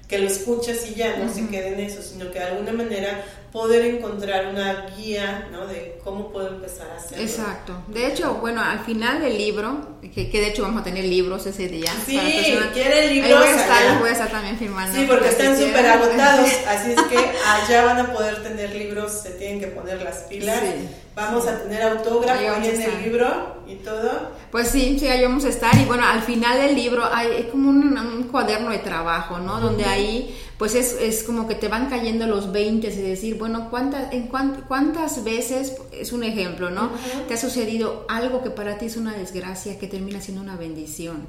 que 0.08 0.18
lo 0.18 0.28
escuches 0.28 0.90
y 0.90 0.96
ya 0.96 1.16
no 1.18 1.34
se 1.34 1.48
quede 1.48 1.70
en 1.70 1.80
eso, 1.80 2.02
sino 2.02 2.32
que 2.32 2.40
de 2.40 2.46
alguna 2.46 2.74
manera 2.74 3.24
poder 3.52 3.96
encontrar 3.96 4.48
una 4.48 4.88
guía 4.96 5.50
¿no? 5.52 5.68
de 5.68 6.00
cómo 6.04 6.32
puedo 6.32 6.48
empezar 6.48 6.90
a 6.92 6.96
hacerlo. 6.96 7.24
Exacto. 7.24 7.84
De 7.88 8.08
hecho, 8.08 8.36
bueno, 8.36 8.62
al 8.62 8.80
final 8.86 9.22
del 9.22 9.38
libro, 9.38 10.00
que, 10.14 10.26
de 10.26 10.48
hecho 10.48 10.64
vamos 10.64 10.82
a 10.82 10.84
tener 10.86 11.04
libros 11.04 11.46
ese 11.46 11.68
día. 11.68 11.92
Sí, 12.06 12.18
quieren 12.74 13.14
libros. 13.14 13.32
Ahí 13.32 13.50
voy 13.50 13.60
a 13.60 13.62
estar, 13.62 14.00
voy 14.00 14.10
a 14.10 14.12
estar 14.14 14.30
también 14.30 14.58
firmando. 14.58 14.98
Sí, 14.98 15.06
porque 15.08 15.30
están 15.30 15.58
súper 15.58 15.86
agotados, 15.86 16.50
así 16.68 16.92
es 16.92 17.02
que 17.04 17.18
allá 17.18 17.86
van 17.86 18.00
a 18.00 18.14
poder 18.14 18.42
tener 18.42 18.74
libros, 18.74 19.12
se 19.12 19.32
tienen 19.32 19.60
que 19.60 19.68
poner 19.68 20.02
las 20.02 20.20
pilas. 20.24 20.62
Vamos 21.14 21.46
a 21.46 21.62
tener 21.62 21.82
autógrafo 21.82 22.42
en 22.42 22.82
el 22.82 23.04
libro 23.04 23.64
y 23.68 23.76
todo. 23.76 24.32
Pues 24.50 24.70
sí, 24.70 24.98
sí, 24.98 25.08
ahí 25.08 25.22
vamos 25.24 25.44
a 25.44 25.50
estar. 25.50 25.76
Y 25.76 25.84
bueno, 25.84 26.06
al 26.06 26.22
final 26.22 26.58
del 26.58 26.74
libro 26.74 27.04
hay 27.12 27.50
como 27.52 27.70
un, 27.70 28.30
cuaderno 28.32 28.72
de 28.72 28.80
trabajo, 28.80 29.40
¿no? 29.40 29.60
Donde 29.60 29.84
ahí 29.84 30.38
pues 30.62 30.76
es, 30.76 30.96
es, 31.02 31.24
como 31.24 31.48
que 31.48 31.56
te 31.56 31.70
van 31.70 31.90
cayendo 31.90 32.28
los 32.28 32.52
20 32.52 32.88
y 32.88 33.02
decir, 33.02 33.36
bueno, 33.40 33.72
¿cuántas, 33.72 34.14
en 34.14 34.28
cuántas 34.28 35.24
veces, 35.24 35.74
es 35.92 36.12
un 36.12 36.24
ejemplo, 36.24 36.70
¿no? 36.70 36.92
Te 37.28 37.34
ha 37.34 37.38
sucedido 37.38 38.06
algo 38.08 38.44
que 38.44 38.52
para 38.52 38.78
ti 38.78 38.86
es 38.86 38.96
una 38.96 39.18
desgracia 39.18 39.80
que 39.80 39.88
termina 39.88 40.22
siendo 40.22 40.40
una 40.40 40.58
bendición. 40.58 41.26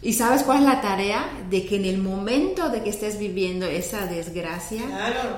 ¿Y 0.00 0.14
sabes 0.14 0.44
cuál 0.44 0.60
es 0.60 0.64
la 0.64 0.80
tarea? 0.80 1.28
De 1.50 1.66
que 1.66 1.76
en 1.76 1.84
el 1.84 1.98
momento 1.98 2.70
de 2.70 2.82
que 2.82 2.88
estés 2.88 3.18
viviendo 3.18 3.66
esa 3.66 4.06
desgracia, 4.06 4.80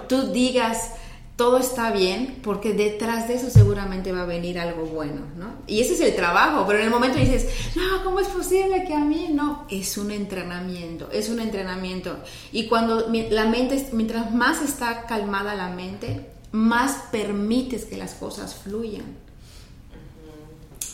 tú 0.09 0.31
digas, 0.31 0.93
todo 1.37 1.59
está 1.59 1.91
bien, 1.93 2.41
porque 2.43 2.73
detrás 2.73 3.27
de 3.27 3.35
eso 3.35 3.51
seguramente 3.51 4.13
va 4.13 4.23
a 4.23 4.27
venir 4.27 4.59
algo 4.59 4.85
bueno, 4.85 5.23
¿no? 5.37 5.55
Y 5.67 5.81
ese 5.81 5.95
es 5.95 6.01
el 6.01 6.15
trabajo, 6.15 6.65
pero 6.67 6.79
en 6.79 6.85
el 6.85 6.91
momento 6.91 7.19
dices, 7.19 7.49
no, 7.75 8.05
¿cómo 8.05 8.21
es 8.21 8.29
posible 8.29 8.85
que 8.85 8.95
a 8.95 9.01
mí 9.01 9.31
no? 9.33 9.67
Es 9.71 9.97
un 9.97 10.11
entrenamiento, 10.11 11.11
es 11.11 11.31
un 11.31 11.41
entrenamiento. 11.41 12.19
Y 12.53 12.69
cuando 12.69 13.09
la 13.31 13.47
mente, 13.47 13.89
mientras 13.93 14.33
más 14.33 14.63
está 14.63 15.07
calmada 15.07 15.55
la 15.55 15.71
mente, 15.71 16.27
más 16.53 17.05
permites 17.11 17.87
que 17.87 17.97
las 17.97 18.15
cosas 18.15 18.55
fluyan. 18.55 19.17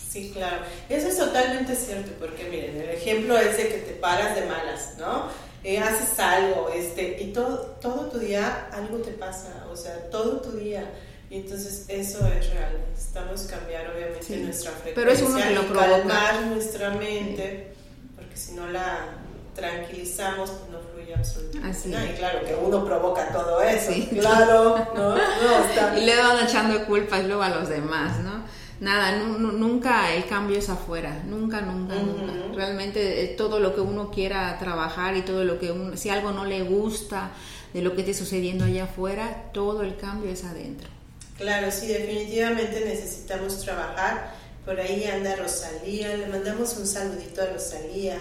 Sí, 0.09 0.31
claro. 0.33 0.65
Eso 0.89 1.09
es 1.09 1.19
totalmente 1.19 1.75
cierto, 1.75 2.13
porque 2.19 2.49
miren, 2.49 2.81
el 2.81 2.91
ejemplo 2.91 3.37
es 3.37 3.57
de 3.57 3.69
que 3.69 3.79
te 3.79 3.93
paras 3.93 4.35
de 4.37 4.47
malas, 4.47 4.95
¿no? 4.99 5.25
Eh, 5.65 5.79
haces 5.81 6.19
algo, 6.21 6.71
este, 6.73 7.21
y 7.21 7.33
todo, 7.33 7.77
todo 7.81 8.07
tu 8.07 8.19
día 8.19 8.69
algo 8.73 8.99
te 8.99 9.11
pasa, 9.11 9.58
o 9.71 9.77
sea, 9.77 10.11
todo 10.11 10.41
tu 10.41 10.53
día. 10.53 10.91
Y 11.31 11.37
entonces 11.37 11.85
eso 11.89 12.27
es 12.27 12.51
real. 12.51 12.79
Necesitamos 12.91 13.43
cambiar 13.43 13.91
obviamente 13.95 14.37
nuestra 14.39 14.71
frecuencia 14.73 14.95
Pero 14.95 15.11
es 15.11 15.23
uno 15.23 15.37
que 15.39 15.51
lo 15.51 15.63
y 15.63 15.79
calmar 15.79 16.47
nuestra 16.47 16.91
mente, 16.91 17.73
porque 18.17 18.37
si 18.37 18.53
no 18.53 18.67
la 18.69 19.19
tranquilizamos, 19.55 20.51
pues 20.51 20.71
no 20.71 20.79
fluye 20.81 21.15
absolutamente 21.15 21.89
nada. 21.89 22.07
Y 22.07 22.15
claro 22.15 22.45
que 22.45 22.55
uno 22.55 22.85
provoca 22.85 23.29
todo 23.33 23.61
eso, 23.61 23.93
claro, 24.13 24.87
¿no? 24.95 25.17
Y 25.99 26.05
le 26.05 26.17
van 26.17 26.47
echando 26.47 26.87
culpas 26.87 27.25
luego 27.25 27.43
a 27.43 27.51
los 27.51 27.69
demás, 27.69 28.19
¿no? 28.21 28.38
Nada, 28.81 29.17
nunca 29.19 30.15
el 30.15 30.27
cambio 30.27 30.59
es 30.59 30.69
afuera, 30.69 31.23
nunca, 31.27 31.61
nunca, 31.61 31.95
nunca. 31.97 32.33
Realmente 32.55 33.23
eh, 33.23 33.29
todo 33.29 33.61
lo 33.61 33.75
que 33.75 33.81
uno 33.81 34.11
quiera 34.11 34.59
trabajar 34.59 35.17
y 35.17 35.23
todo 35.23 35.45
lo 35.45 35.59
que 35.59 35.73
uno, 35.73 35.97
si 35.97 36.11
algo 36.11 36.33
no 36.33 36.45
le 36.45 36.63
gusta 36.63 37.31
de 37.73 37.83
lo 37.83 37.95
que 37.95 38.01
esté 38.01 38.15
sucediendo 38.15 38.65
allá 38.65 38.85
afuera, 38.85 39.51
todo 39.53 39.83
el 39.83 39.97
cambio 39.97 40.31
es 40.31 40.45
adentro. 40.45 40.89
Claro, 41.37 41.71
sí, 41.71 41.87
definitivamente 41.87 42.85
necesitamos 42.85 43.61
trabajar. 43.61 44.35
Por 44.65 44.79
ahí 44.81 45.05
anda 45.05 45.37
Rosalía, 45.37 46.17
le 46.17 46.27
mandamos 46.27 46.77
un 46.77 46.87
saludito 46.87 47.43
a 47.43 47.47
Rosalía, 47.47 48.19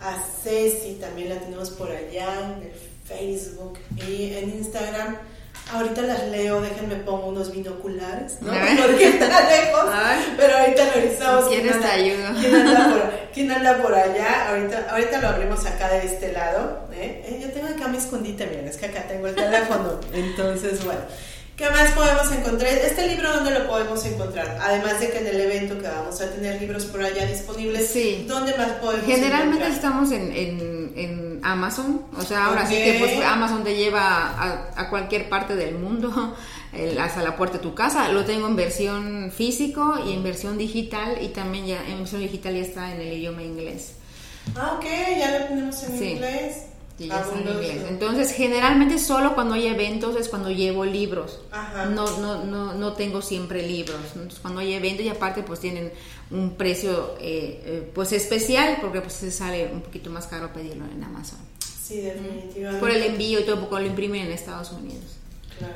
a 0.00 0.16
Ceci 0.42 0.94
también 0.94 1.28
la 1.28 1.40
tenemos 1.40 1.70
por 1.70 1.90
allá 1.90 2.56
en 2.56 2.62
el 2.62 2.72
Facebook 3.04 3.78
y 4.08 4.32
en 4.34 4.50
Instagram 4.50 5.18
Ahorita 5.72 6.02
las 6.02 6.24
leo, 6.28 6.60
déjenme 6.60 6.96
pongo 6.96 7.28
unos 7.28 7.52
binoculares, 7.52 8.40
¿no? 8.40 8.52
Porque 8.82 9.08
está 9.08 9.48
lejos, 9.48 9.84
pero 10.36 10.58
ahorita 10.58 10.84
lo 10.84 10.92
revisamos. 10.92 11.44
¿Quién, 11.46 11.68
está 11.68 11.92
ayuda? 11.92 12.34
¿quién, 12.40 12.54
anda 12.56 12.88
por, 12.88 13.12
¿Quién 13.34 13.52
anda 13.52 13.82
por 13.82 13.94
allá? 13.94 14.48
Ahorita, 14.50 14.86
ahorita 14.90 15.20
lo 15.20 15.28
abrimos 15.28 15.64
acá 15.66 15.88
de 15.90 16.06
este 16.06 16.32
lado. 16.32 16.88
¿eh? 16.92 17.22
eh 17.24 17.40
yo 17.42 17.50
tengo 17.50 17.68
acá 17.68 17.88
mi 17.88 17.98
escondite, 17.98 18.46
miren, 18.46 18.68
es 18.68 18.76
que 18.76 18.86
acá 18.86 19.04
tengo 19.06 19.28
el 19.28 19.34
teléfono. 19.34 20.00
Entonces, 20.12 20.84
bueno. 20.84 21.00
¿Qué 21.60 21.68
más 21.68 21.92
podemos 21.92 22.32
encontrar? 22.32 22.72
¿Este 22.72 23.06
libro 23.06 23.34
dónde 23.34 23.50
lo 23.50 23.68
podemos 23.68 24.02
encontrar? 24.06 24.56
Además 24.62 24.98
de 24.98 25.10
que 25.10 25.18
en 25.18 25.26
el 25.26 25.40
evento 25.42 25.78
que 25.78 25.88
vamos 25.88 26.18
a 26.22 26.30
tener 26.30 26.58
libros 26.58 26.86
por 26.86 27.02
allá 27.02 27.26
disponibles, 27.26 27.86
sí. 27.86 28.24
¿dónde 28.26 28.56
más 28.56 28.70
podemos 28.80 29.04
Generalmente 29.04 29.66
estamos 29.66 30.10
en, 30.10 30.32
en, 30.32 30.92
en, 30.96 31.40
Amazon, 31.42 32.06
o 32.16 32.22
sea, 32.22 32.46
ahora 32.46 32.66
sí 32.66 32.76
que 32.76 32.96
pues, 32.98 33.22
Amazon 33.22 33.62
te 33.62 33.76
lleva 33.76 34.00
a, 34.00 34.70
a, 34.74 34.88
cualquier 34.88 35.28
parte 35.28 35.54
del 35.54 35.74
mundo, 35.74 36.34
hasta 36.98 37.22
la 37.22 37.36
puerta 37.36 37.58
de 37.58 37.62
tu 37.62 37.74
casa. 37.74 38.08
Lo 38.08 38.24
tengo 38.24 38.46
en 38.46 38.56
versión 38.56 39.30
físico 39.30 39.96
y 40.06 40.14
en 40.14 40.22
versión 40.22 40.56
digital 40.56 41.18
y 41.20 41.28
también 41.28 41.66
ya 41.66 41.86
en 41.86 41.98
versión 41.98 42.22
digital 42.22 42.54
ya 42.54 42.62
está 42.62 42.94
en 42.94 43.02
el 43.02 43.12
idioma 43.12 43.42
inglés. 43.42 43.96
Ah, 44.56 44.78
ok, 44.78 44.86
ya 45.18 45.38
lo 45.38 45.44
tenemos 45.44 45.82
en 45.82 46.04
inglés. 46.04 46.69
Entonces, 47.08 48.32
generalmente 48.32 48.98
solo 48.98 49.34
cuando 49.34 49.54
hay 49.54 49.66
eventos 49.66 50.16
es 50.16 50.28
cuando 50.28 50.50
llevo 50.50 50.84
libros. 50.84 51.40
No, 51.90 52.18
no, 52.18 52.44
no, 52.44 52.74
no 52.74 52.92
tengo 52.92 53.22
siempre 53.22 53.66
libros. 53.66 54.00
Entonces, 54.14 54.38
cuando 54.40 54.60
hay 54.60 54.74
eventos 54.74 55.04
y 55.04 55.08
aparte 55.08 55.42
pues 55.42 55.60
tienen 55.60 55.92
un 56.30 56.56
precio 56.56 57.16
eh, 57.20 57.62
eh, 57.64 57.90
pues 57.94 58.12
especial 58.12 58.78
porque 58.80 59.00
pues 59.00 59.14
se 59.14 59.30
sale 59.30 59.70
un 59.72 59.80
poquito 59.80 60.10
más 60.10 60.26
caro 60.26 60.52
pedirlo 60.52 60.84
en 60.84 61.02
Amazon. 61.02 61.38
Sí, 61.82 62.00
definitivamente. 62.00 62.80
Por 62.80 62.90
el 62.90 63.02
envío 63.02 63.40
y 63.40 63.44
todo, 63.44 63.60
porque 63.60 63.84
lo 63.84 63.90
imprimen 63.90 64.26
en 64.26 64.32
Estados 64.32 64.70
Unidos. 64.72 65.16
Claro. 65.58 65.74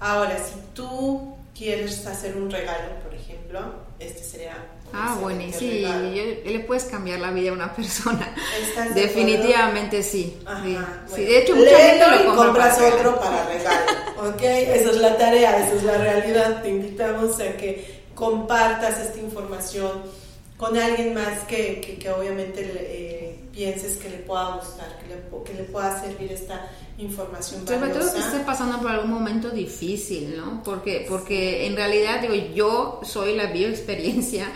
Ahora, 0.00 0.38
si 0.38 0.54
tú 0.72 1.34
quieres 1.54 2.06
hacer 2.06 2.36
un 2.36 2.50
regalo, 2.50 3.00
por 3.02 3.14
ejemplo, 3.14 3.60
este 3.98 4.22
sería 4.22 4.56
Ah, 4.96 5.16
bueno, 5.20 5.42
sí, 5.52 5.84
le 6.44 6.60
puedes 6.60 6.84
cambiar 6.84 7.18
la 7.18 7.30
vida 7.32 7.50
a 7.50 7.52
una 7.52 7.72
persona. 7.76 8.32
Definitivamente 8.94 10.02
sí. 10.02 10.36
sí. 11.14 11.24
De 11.24 11.38
hecho, 11.38 11.56
mucha 11.56 11.78
gente 11.78 12.24
lo 12.24 12.36
compras 12.36 12.80
otro 12.80 13.18
para 13.20 13.44
regalo. 13.46 14.30
¿Ok? 14.30 14.42
Esa 14.42 14.90
es 14.90 14.96
la 14.98 15.16
tarea, 15.16 15.66
esa 15.66 15.74
es 15.74 15.82
la 15.82 15.98
realidad. 15.98 16.62
Te 16.62 16.68
invitamos 16.70 17.40
a 17.40 17.56
que 17.56 18.04
compartas 18.14 18.98
esta 19.00 19.18
información 19.18 20.02
con 20.56 20.76
alguien 20.78 21.14
más 21.14 21.40
que, 21.48 21.98
que, 22.00 22.10
obviamente 22.10 22.60
eh, 22.62 23.33
pienses 23.54 23.96
que 23.96 24.10
le 24.10 24.18
pueda 24.18 24.56
gustar, 24.56 24.98
que 24.98 25.14
le, 25.14 25.44
que 25.44 25.54
le 25.54 25.68
pueda 25.68 26.00
servir 26.00 26.32
esta 26.32 26.68
información 26.98 27.66
Sobre 27.66 27.90
todo 27.90 28.12
que 28.12 28.20
esté 28.20 28.40
pasando 28.40 28.78
por 28.80 28.90
algún 28.90 29.10
momento 29.10 29.50
difícil, 29.50 30.36
¿no? 30.36 30.62
Porque, 30.62 31.06
porque 31.08 31.66
en 31.66 31.76
realidad, 31.76 32.20
digo, 32.20 32.34
yo 32.54 33.00
soy 33.02 33.34
la 33.34 33.46
bioexperiencia, 33.46 34.46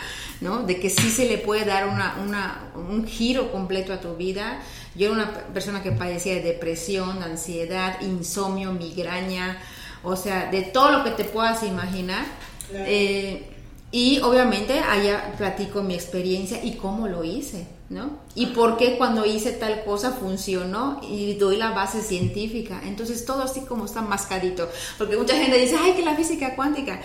¿no? 0.41 0.63
De 0.63 0.79
que 0.79 0.91
sí 0.91 1.11
se 1.11 1.29
le 1.29 1.39
puede 1.39 1.65
dar 1.65 1.89
una, 1.89 2.17
una, 2.23 2.71
un 2.75 3.07
giro 3.07 3.51
completo 3.51 3.93
a 3.93 4.01
tu 4.01 4.15
vida. 4.15 4.61
Yo 4.95 5.07
era 5.07 5.15
una 5.15 5.33
persona 5.53 5.83
que 5.83 5.93
padecía 5.93 6.35
de 6.35 6.43
depresión, 6.43 7.23
ansiedad, 7.23 8.01
insomnio, 8.01 8.73
migraña, 8.73 9.59
o 10.03 10.15
sea, 10.15 10.51
de 10.51 10.63
todo 10.63 10.91
lo 10.91 11.05
que 11.05 11.11
te 11.11 11.25
puedas 11.25 11.63
imaginar. 11.65 12.25
Eh, 12.73 13.58
y 13.91 14.21
obviamente 14.21 14.81
allá 14.81 15.35
platico 15.39 15.83
mi 15.83 15.95
experiencia 15.95 16.63
y 16.63 16.73
cómo 16.77 17.09
lo 17.09 17.25
hice. 17.25 17.67
¿no? 17.91 18.19
Y 18.35 18.47
por 18.47 18.77
qué 18.77 18.99
cuando 18.99 19.25
hice 19.25 19.53
tal 19.53 19.83
cosa 19.85 20.13
funcionó 20.13 21.01
y 21.03 21.35
doy 21.35 21.57
la 21.57 21.71
base 21.71 22.03
científica. 22.03 22.83
Entonces 22.85 23.25
todo 23.25 23.43
así 23.43 23.63
como 23.63 23.87
está 23.87 24.03
mascadito. 24.03 24.69
Porque 24.99 25.17
mucha 25.17 25.35
gente 25.35 25.57
dice, 25.57 25.77
ay, 25.81 25.95
que 25.95 26.05
la 26.05 26.15
física 26.15 26.55
cuántica. 26.55 27.01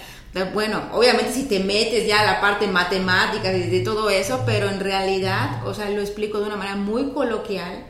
Bueno, 0.53 0.81
obviamente 0.93 1.31
si 1.31 1.43
te 1.43 1.59
metes 1.59 2.07
ya 2.07 2.21
a 2.21 2.25
la 2.25 2.41
parte 2.41 2.67
matemática 2.67 3.51
de, 3.51 3.67
de 3.67 3.79
todo 3.81 4.09
eso, 4.09 4.41
pero 4.45 4.67
en 4.67 4.79
realidad, 4.79 5.65
o 5.65 5.73
sea, 5.73 5.89
lo 5.89 6.01
explico 6.01 6.39
de 6.39 6.47
una 6.47 6.55
manera 6.57 6.75
muy 6.75 7.11
coloquial 7.11 7.85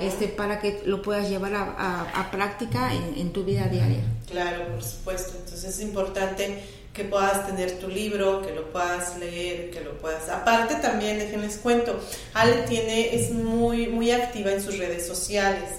este, 0.00 0.26
para 0.26 0.60
que 0.60 0.82
lo 0.84 1.02
puedas 1.02 1.30
llevar 1.30 1.54
a, 1.54 2.10
a, 2.12 2.30
práctica 2.30 2.92
en, 2.92 3.18
en 3.18 3.32
tu 3.32 3.44
vida 3.44 3.68
diaria. 3.68 4.02
Claro, 4.28 4.66
por 4.72 4.82
supuesto. 4.82 5.34
Entonces 5.38 5.64
es 5.64 5.80
importante 5.80 6.62
que 6.94 7.04
puedas 7.04 7.46
tener 7.46 7.78
tu 7.80 7.88
libro, 7.88 8.40
que 8.40 8.54
lo 8.54 8.70
puedas 8.70 9.18
leer, 9.18 9.70
que 9.70 9.80
lo 9.80 9.98
puedas... 9.98 10.28
Aparte 10.28 10.76
también, 10.76 11.18
déjenles 11.18 11.56
cuento, 11.56 11.98
Ale 12.32 12.62
tiene, 12.68 13.16
es 13.16 13.32
muy, 13.32 13.88
muy 13.88 14.12
activa 14.12 14.52
en 14.52 14.62
sus 14.62 14.78
redes 14.78 15.06
sociales 15.06 15.70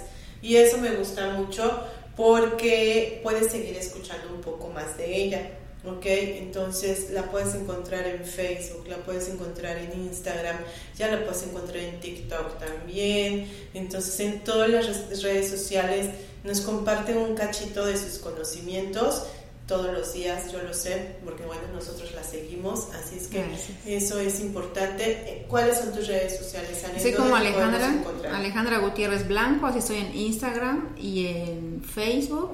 y 0.41 0.58
eso 0.58 0.78
me 0.78 0.91
gusta 0.91 1.30
mucho 1.30 1.82
porque 2.17 3.21
puedes 3.23 3.51
seguir 3.51 3.78
escuchando 3.78 4.34
un 4.34 4.41
poco 4.41 4.67
más 4.67 4.97
de 4.97 5.15
ella. 5.15 5.51
¿ok? 5.86 6.06
Entonces 6.06 7.12
la 7.12 7.32
puedes 7.32 7.54
encontrar 7.56 8.06
en 8.08 8.25
Facebook, 8.25 8.88
la 8.89 8.97
puedes 8.97 9.30
encontrar 9.30 9.78
en 9.78 9.93
Instagram, 9.93 10.58
ya 10.97 11.08
la 11.10 11.23
puedes 11.23 11.43
encontrar 11.43 11.78
en 11.78 11.99
TikTok 11.99 12.60
también. 12.60 13.49
Entonces 13.73 14.19
en 14.19 14.43
todas 14.43 14.69
las 14.69 15.21
redes 15.21 15.49
sociales 15.49 16.10
nos 16.43 16.62
comparte 16.62 17.15
un 17.15 17.36
cachito 17.36 17.86
de 17.86 17.97
sus 17.97 18.19
conocimientos 18.19 19.23
todos 19.67 19.91
los 19.91 20.13
días, 20.13 20.51
yo 20.51 20.62
lo 20.62 20.73
sé, 20.73 21.15
porque 21.25 21.43
bueno, 21.43 21.63
nosotros 21.73 22.13
la 22.13 22.23
seguimos, 22.23 22.89
así 22.93 23.17
es 23.17 23.28
que 23.28 23.43
eso 23.86 24.19
es 24.19 24.39
importante. 24.39 25.45
¿Cuáles 25.47 25.80
son 25.80 25.91
tus 25.91 26.08
redes 26.08 26.38
sociales? 26.38 26.86
Soy 27.01 27.13
como 27.13 27.36
Alejandra, 27.36 27.93
Alejandra 28.32 28.78
Gutiérrez 28.78 29.28
Blanco, 29.28 29.65
así 29.65 29.80
estoy 29.80 29.97
en 29.97 30.15
Instagram 30.15 30.95
y 30.99 31.28
en 31.28 31.84
Facebook, 31.84 32.51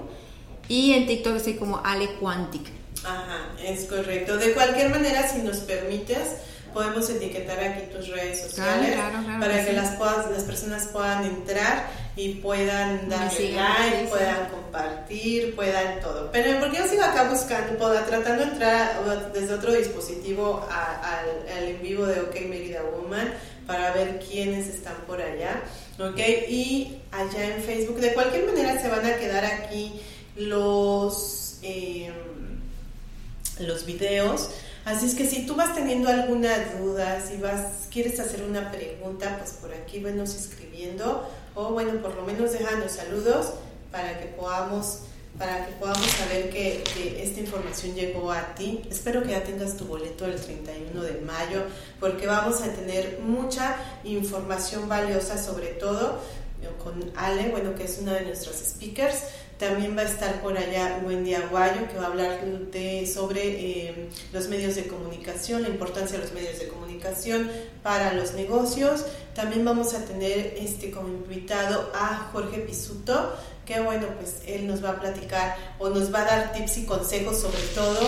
y 0.69 0.93
en 0.93 1.05
TikTok 1.05 1.35
estoy 1.35 1.55
como 1.55 1.81
Ale 1.83 2.15
Quantic. 2.15 2.69
Ajá, 3.03 3.49
es 3.61 3.85
correcto. 3.85 4.37
De 4.37 4.53
cualquier 4.53 4.89
manera, 4.89 5.27
si 5.27 5.39
nos 5.39 5.57
permites, 5.57 6.35
podemos 6.73 7.09
etiquetar 7.09 7.59
aquí 7.59 7.91
tus 7.93 8.07
redes 8.07 8.41
sociales 8.41 8.97
para 9.39 9.65
que 9.65 9.73
las, 9.73 9.99
las 9.99 10.43
personas 10.43 10.87
puedan 10.87 11.25
entrar 11.25 11.89
y 12.15 12.35
puedan 12.35 13.07
darle 13.07 13.53
like, 13.53 14.07
puedan 14.09 14.49
compartir, 14.49 15.55
puedan 15.55 16.01
todo. 16.01 16.29
Pero 16.31 16.59
porque 16.59 16.77
yo 16.77 16.87
sigo 16.87 17.03
acá 17.03 17.29
buscando, 17.29 17.77
tratando 18.05 18.45
de 18.45 18.51
entrar 18.51 19.31
desde 19.33 19.53
otro 19.53 19.71
dispositivo 19.73 20.67
al, 20.69 21.57
al 21.57 21.67
en 21.67 21.81
vivo 21.81 22.05
de 22.05 22.21
OK 22.21 22.35
Merida 22.49 22.81
Woman 22.83 23.33
para 23.65 23.93
ver 23.93 24.19
quiénes 24.19 24.67
están 24.67 24.95
por 25.07 25.21
allá, 25.21 25.61
¿ok? 25.99 26.19
Y 26.49 26.97
allá 27.11 27.55
en 27.55 27.63
Facebook, 27.63 27.99
de 27.99 28.13
cualquier 28.13 28.45
manera 28.45 28.81
se 28.81 28.89
van 28.89 29.05
a 29.05 29.15
quedar 29.15 29.45
aquí 29.45 30.01
los, 30.35 31.59
em, 31.61 32.13
los 33.59 33.85
videos. 33.85 34.49
Así 34.83 35.05
es 35.05 35.15
que 35.15 35.29
si 35.29 35.45
tú 35.45 35.55
vas 35.55 35.75
teniendo 35.75 36.09
alguna 36.09 36.73
duda, 36.79 37.21
si 37.21 37.37
vas, 37.37 37.87
quieres 37.91 38.19
hacer 38.19 38.41
una 38.41 38.71
pregunta, 38.71 39.37
pues 39.37 39.51
por 39.53 39.71
aquí 39.73 39.99
venos 39.99 40.33
escribiendo 40.35 41.29
o 41.55 41.69
bueno, 41.71 42.01
por 42.01 42.15
lo 42.15 42.23
menos 42.23 42.51
dejando 42.51 42.87
saludos 42.89 43.53
para 43.91 44.19
que 44.19 44.27
podamos 44.27 44.99
para 45.37 45.65
que 45.65 45.73
podamos 45.73 46.05
saber 46.05 46.49
que, 46.49 46.83
esta 47.23 47.39
información 47.39 47.95
llegó 47.95 48.31
a 48.31 48.53
ti. 48.53 48.81
Espero 48.91 49.23
que 49.23 49.29
ya 49.29 49.43
tengas 49.43 49.77
tu 49.77 49.85
boleto 49.85 50.25
el 50.25 50.35
31 50.35 51.01
de 51.01 51.21
mayo, 51.21 51.63
porque 51.99 52.27
vamos 52.27 52.61
a 52.61 52.71
tener 52.73 53.19
mucha 53.21 53.77
información 54.03 54.87
valiosa, 54.89 55.41
sobre 55.41 55.67
todo 55.67 56.19
con 56.83 57.11
Ale, 57.15 57.49
bueno, 57.49 57.73
que 57.75 57.85
es 57.85 57.97
una 57.99 58.13
de 58.13 58.25
nuestras 58.25 58.57
speakers. 58.57 59.23
También 59.61 59.95
va 59.95 60.01
a 60.01 60.05
estar 60.05 60.41
por 60.41 60.57
allá 60.57 60.99
Wendy 61.05 61.35
Aguayo, 61.35 61.87
que 61.87 61.95
va 61.95 62.05
a 62.05 62.07
hablar 62.07 62.43
de, 62.71 63.05
sobre 63.05 63.41
eh, 63.43 64.09
los 64.33 64.47
medios 64.47 64.73
de 64.73 64.87
comunicación, 64.87 65.61
la 65.61 65.69
importancia 65.69 66.17
de 66.17 66.23
los 66.23 66.33
medios 66.33 66.57
de 66.57 66.67
comunicación 66.67 67.47
para 67.83 68.11
los 68.13 68.33
negocios. 68.33 69.05
También 69.35 69.63
vamos 69.63 69.93
a 69.93 70.03
tener 70.03 70.55
este 70.57 70.89
como 70.89 71.09
invitado 71.09 71.91
a 71.93 72.31
Jorge 72.33 72.61
Pisuto, 72.61 73.35
que 73.63 73.79
bueno, 73.81 74.07
pues 74.19 74.37
él 74.47 74.65
nos 74.65 74.83
va 74.83 74.89
a 74.89 74.99
platicar 74.99 75.55
o 75.77 75.89
nos 75.89 76.11
va 76.11 76.23
a 76.23 76.25
dar 76.25 76.53
tips 76.53 76.77
y 76.77 76.85
consejos 76.87 77.39
sobre 77.39 77.61
todo 77.75 77.99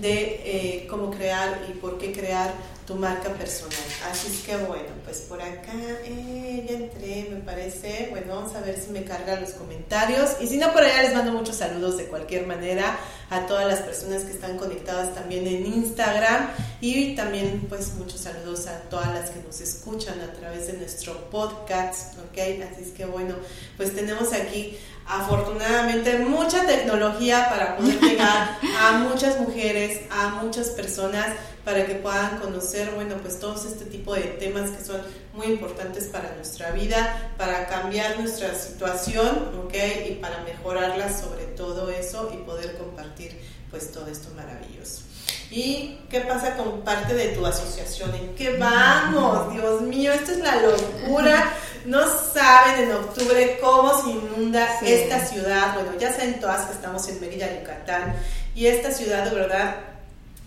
de 0.00 0.40
eh, 0.46 0.86
cómo 0.88 1.10
crear 1.10 1.66
y 1.68 1.74
por 1.74 1.98
qué 1.98 2.12
crear 2.12 2.54
tu 2.86 2.96
marca 2.96 3.28
personal. 3.30 3.78
Así 4.10 4.28
es 4.28 4.40
que 4.44 4.56
bueno, 4.56 4.88
pues 5.04 5.18
por 5.20 5.40
acá 5.40 5.72
eh, 6.04 6.66
ya 6.68 6.76
entré, 6.76 7.28
me 7.30 7.40
parece. 7.40 8.08
Bueno, 8.10 8.34
vamos 8.34 8.54
a 8.56 8.60
ver 8.60 8.78
si 8.78 8.90
me 8.90 9.04
cargan 9.04 9.40
los 9.40 9.50
comentarios. 9.50 10.30
Y 10.40 10.48
si 10.48 10.56
no, 10.56 10.72
por 10.72 10.82
allá 10.82 11.02
les 11.02 11.14
mando 11.14 11.32
muchos 11.32 11.56
saludos 11.56 11.96
de 11.96 12.06
cualquier 12.06 12.46
manera 12.46 12.98
a 13.30 13.46
todas 13.46 13.66
las 13.66 13.80
personas 13.80 14.24
que 14.24 14.32
están 14.32 14.58
conectadas 14.58 15.14
también 15.14 15.46
en 15.46 15.66
Instagram. 15.66 16.50
Y 16.80 17.14
también 17.14 17.66
pues 17.68 17.94
muchos 17.94 18.20
saludos 18.20 18.66
a 18.66 18.80
todas 18.82 19.14
las 19.14 19.30
que 19.30 19.40
nos 19.42 19.60
escuchan 19.60 20.20
a 20.20 20.32
través 20.32 20.66
de 20.66 20.74
nuestro 20.74 21.30
podcast. 21.30 22.18
¿Ok? 22.18 22.38
Así 22.38 22.82
es 22.82 22.90
que 22.90 23.04
bueno, 23.04 23.36
pues 23.76 23.94
tenemos 23.94 24.32
aquí 24.32 24.76
afortunadamente 25.06 26.18
mucha 26.18 26.64
tecnología 26.64 27.48
para 27.50 27.76
poder 27.76 28.00
llegar 28.00 28.58
a 28.80 28.92
muchas 28.98 29.38
mujeres, 29.40 30.00
a 30.10 30.28
muchas 30.42 30.68
personas 30.70 31.26
para 31.64 31.86
que 31.86 31.94
puedan 31.94 32.38
conocer, 32.38 32.90
bueno, 32.94 33.16
pues 33.22 33.38
todos 33.38 33.64
este 33.64 33.84
tipo 33.84 34.14
de 34.14 34.22
temas 34.22 34.70
que 34.70 34.84
son 34.84 35.00
muy 35.34 35.46
importantes 35.46 36.04
para 36.04 36.34
nuestra 36.34 36.72
vida, 36.72 37.32
para 37.38 37.66
cambiar 37.66 38.18
nuestra 38.18 38.54
situación, 38.54 39.50
¿ok? 39.64 39.74
Y 40.10 40.14
para 40.14 40.42
mejorarla 40.42 41.12
sobre 41.12 41.44
todo 41.56 41.90
eso 41.90 42.30
y 42.34 42.38
poder 42.38 42.76
compartir 42.76 43.38
pues 43.70 43.90
todo 43.92 44.06
esto 44.08 44.28
maravilloso. 44.34 45.02
¿Y 45.50 45.98
qué 46.08 46.20
pasa 46.20 46.56
con 46.56 46.80
parte 46.80 47.14
de 47.14 47.28
tu 47.28 47.44
asociación? 47.44 48.14
¿En 48.14 48.34
qué 48.34 48.56
vamos? 48.56 49.52
Dios 49.52 49.82
mío, 49.82 50.12
esto 50.12 50.32
es 50.32 50.38
la 50.38 50.56
locura. 50.62 51.52
No 51.84 52.00
saben 52.32 52.84
en 52.84 52.92
octubre 52.92 53.58
cómo 53.60 54.02
se 54.02 54.10
inunda 54.10 54.80
esta 54.80 55.20
ciudad. 55.26 55.74
Bueno, 55.74 55.90
ya 55.98 56.10
saben 56.10 56.40
todas 56.40 56.66
que 56.66 56.72
estamos 56.72 57.06
en 57.08 57.20
Mérida, 57.20 57.58
Yucatán. 57.58 58.14
Y 58.54 58.66
esta 58.66 58.92
ciudad, 58.92 59.24
de 59.24 59.34
verdad, 59.34 59.76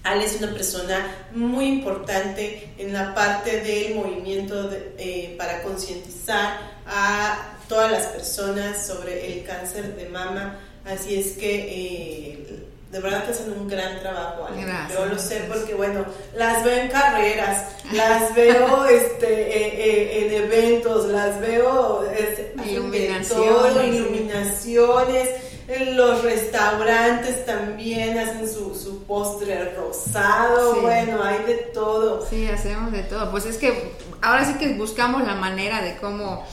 Ale 0.05 0.25
es 0.25 0.35
una 0.39 0.51
persona 0.53 1.27
muy 1.33 1.65
importante 1.65 2.69
en 2.77 2.93
la 2.93 3.15
parte 3.15 3.61
del 3.61 3.95
movimiento 3.95 4.69
eh, 4.71 5.35
para 5.35 5.63
concientizar 5.63 6.59
a 6.85 7.57
todas 7.67 7.91
las 7.91 8.05
personas 8.07 8.85
sobre 8.85 9.33
el 9.33 9.43
cáncer 9.43 9.95
de 9.95 10.07
mama. 10.07 10.59
Así 10.85 11.15
es 11.15 11.31
que 11.37 11.55
eh, 11.55 12.65
de 12.91 12.99
verdad 12.99 13.25
que 13.25 13.31
hacen 13.31 13.51
un 13.51 13.67
gran 13.67 13.99
trabajo. 13.99 14.47
Yo 14.93 15.05
lo 15.07 15.17
sé 15.17 15.47
porque, 15.51 15.73
bueno, 15.73 16.05
las 16.35 16.63
veo 16.63 16.77
en 16.83 16.89
carreras, 16.89 17.65
las 17.91 18.33
veo 18.35 18.85
este, 18.89 19.27
eh, 19.27 20.27
en 20.27 20.43
eventos, 20.43 21.07
las 21.07 21.41
veo 21.41 22.05
este, 22.15 22.53
iluminaciones, 22.63 23.95
iluminaciones. 23.95 25.29
En 25.67 25.97
los 25.97 26.21
restaurantes 26.21 27.43
también 27.45 28.19
hacen 28.19 28.47
su, 28.47 28.75
su 28.75 29.03
postre 29.03 29.73
rosado, 29.73 30.81
bueno, 30.81 31.23
hay 31.23 31.43
de 31.43 31.55
todo. 31.73 32.23
Sí, 32.29 32.45
hacemos 32.47 32.91
de 32.91 33.01
todo. 33.01 33.31
Pues 33.31 33.45
es 33.45 33.57
que 33.57 33.93
ahora 34.21 34.45
sí 34.45 34.59
que 34.59 34.73
buscamos 34.73 35.23
la 35.25 35.33
manera 35.33 35.81
de 35.81 35.97
cómo 35.97 36.45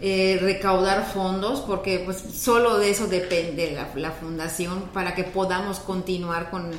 eh, 0.00 0.38
recaudar 0.40 1.12
fondos, 1.12 1.60
porque 1.60 2.00
pues 2.04 2.22
solo 2.32 2.78
de 2.78 2.90
eso 2.90 3.06
depende 3.06 3.76
la, 3.94 4.12
fundación 4.12 4.84
para 4.94 5.14
que 5.14 5.24
podamos 5.24 5.80
continuar 5.80 6.50
con, 6.50 6.70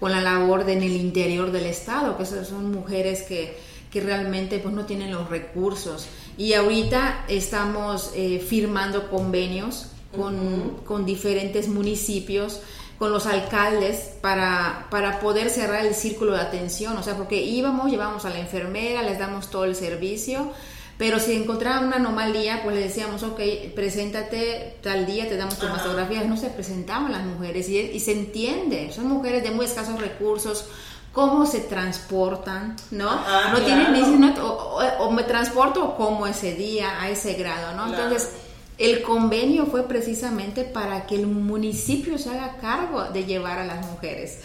la 0.00 0.20
labor 0.20 0.68
en 0.68 0.82
el 0.82 0.92
interior 0.92 1.50
del 1.50 1.66
Estado, 1.66 2.16
que 2.18 2.26
son 2.26 2.70
mujeres 2.70 3.22
que, 3.22 3.56
realmente 3.94 4.60
pues 4.60 4.72
no 4.74 4.84
tienen 4.84 5.10
los 5.12 5.28
recursos. 5.28 6.06
Y 6.36 6.52
ahorita 6.52 7.24
estamos 7.26 8.12
eh, 8.14 8.38
firmando 8.38 9.10
convenios 9.10 9.88
con, 10.14 10.76
con, 10.84 11.04
diferentes 11.04 11.68
municipios, 11.68 12.60
con 12.98 13.12
los 13.12 13.26
alcaldes, 13.26 14.12
para, 14.20 14.86
para 14.90 15.20
poder 15.20 15.50
cerrar 15.50 15.84
el 15.86 15.94
círculo 15.94 16.32
de 16.32 16.40
atención, 16.40 16.96
o 16.96 17.02
sea, 17.02 17.16
porque 17.16 17.42
íbamos, 17.42 17.90
llevamos 17.90 18.24
a 18.24 18.30
la 18.30 18.38
enfermera, 18.38 19.02
les 19.02 19.18
damos 19.18 19.50
todo 19.50 19.64
el 19.64 19.74
servicio, 19.74 20.52
pero 20.98 21.20
si 21.20 21.32
encontraba 21.32 21.80
una 21.86 21.96
anomalía, 21.96 22.60
pues 22.64 22.74
le 22.74 22.82
decíamos, 22.82 23.22
ok, 23.22 23.40
preséntate 23.76 24.78
tal 24.82 25.06
día, 25.06 25.28
te 25.28 25.36
damos 25.36 25.56
tu 25.56 25.68
mastografía. 25.68 26.24
No 26.24 26.36
se 26.36 26.48
presentaban 26.48 27.12
las 27.12 27.24
mujeres 27.24 27.68
y, 27.68 28.00
se 28.00 28.12
entiende, 28.12 28.90
son 28.92 29.06
mujeres 29.06 29.44
de 29.44 29.52
muy 29.52 29.64
escasos 29.64 30.00
recursos, 30.00 30.66
cómo 31.12 31.46
se 31.46 31.60
transportan, 31.60 32.74
¿no? 32.90 33.10
no 33.52 33.60
tienen 33.60 33.92
ni 33.92 34.28
o, 34.40 34.78
o, 34.98 35.10
me 35.12 35.22
transporto 35.22 35.96
como 35.96 36.26
ese 36.26 36.54
día, 36.54 37.00
a 37.00 37.08
ese 37.08 37.34
grado, 37.34 37.76
¿no? 37.76 37.86
Entonces, 37.94 38.30
el 38.78 39.02
convenio 39.02 39.66
fue 39.66 39.88
precisamente 39.88 40.64
para 40.64 41.06
que 41.06 41.16
el 41.16 41.26
municipio 41.26 42.16
se 42.16 42.30
haga 42.30 42.56
cargo 42.60 43.04
de 43.04 43.24
llevar 43.24 43.58
a 43.58 43.64
las 43.64 43.84
mujeres 43.86 44.38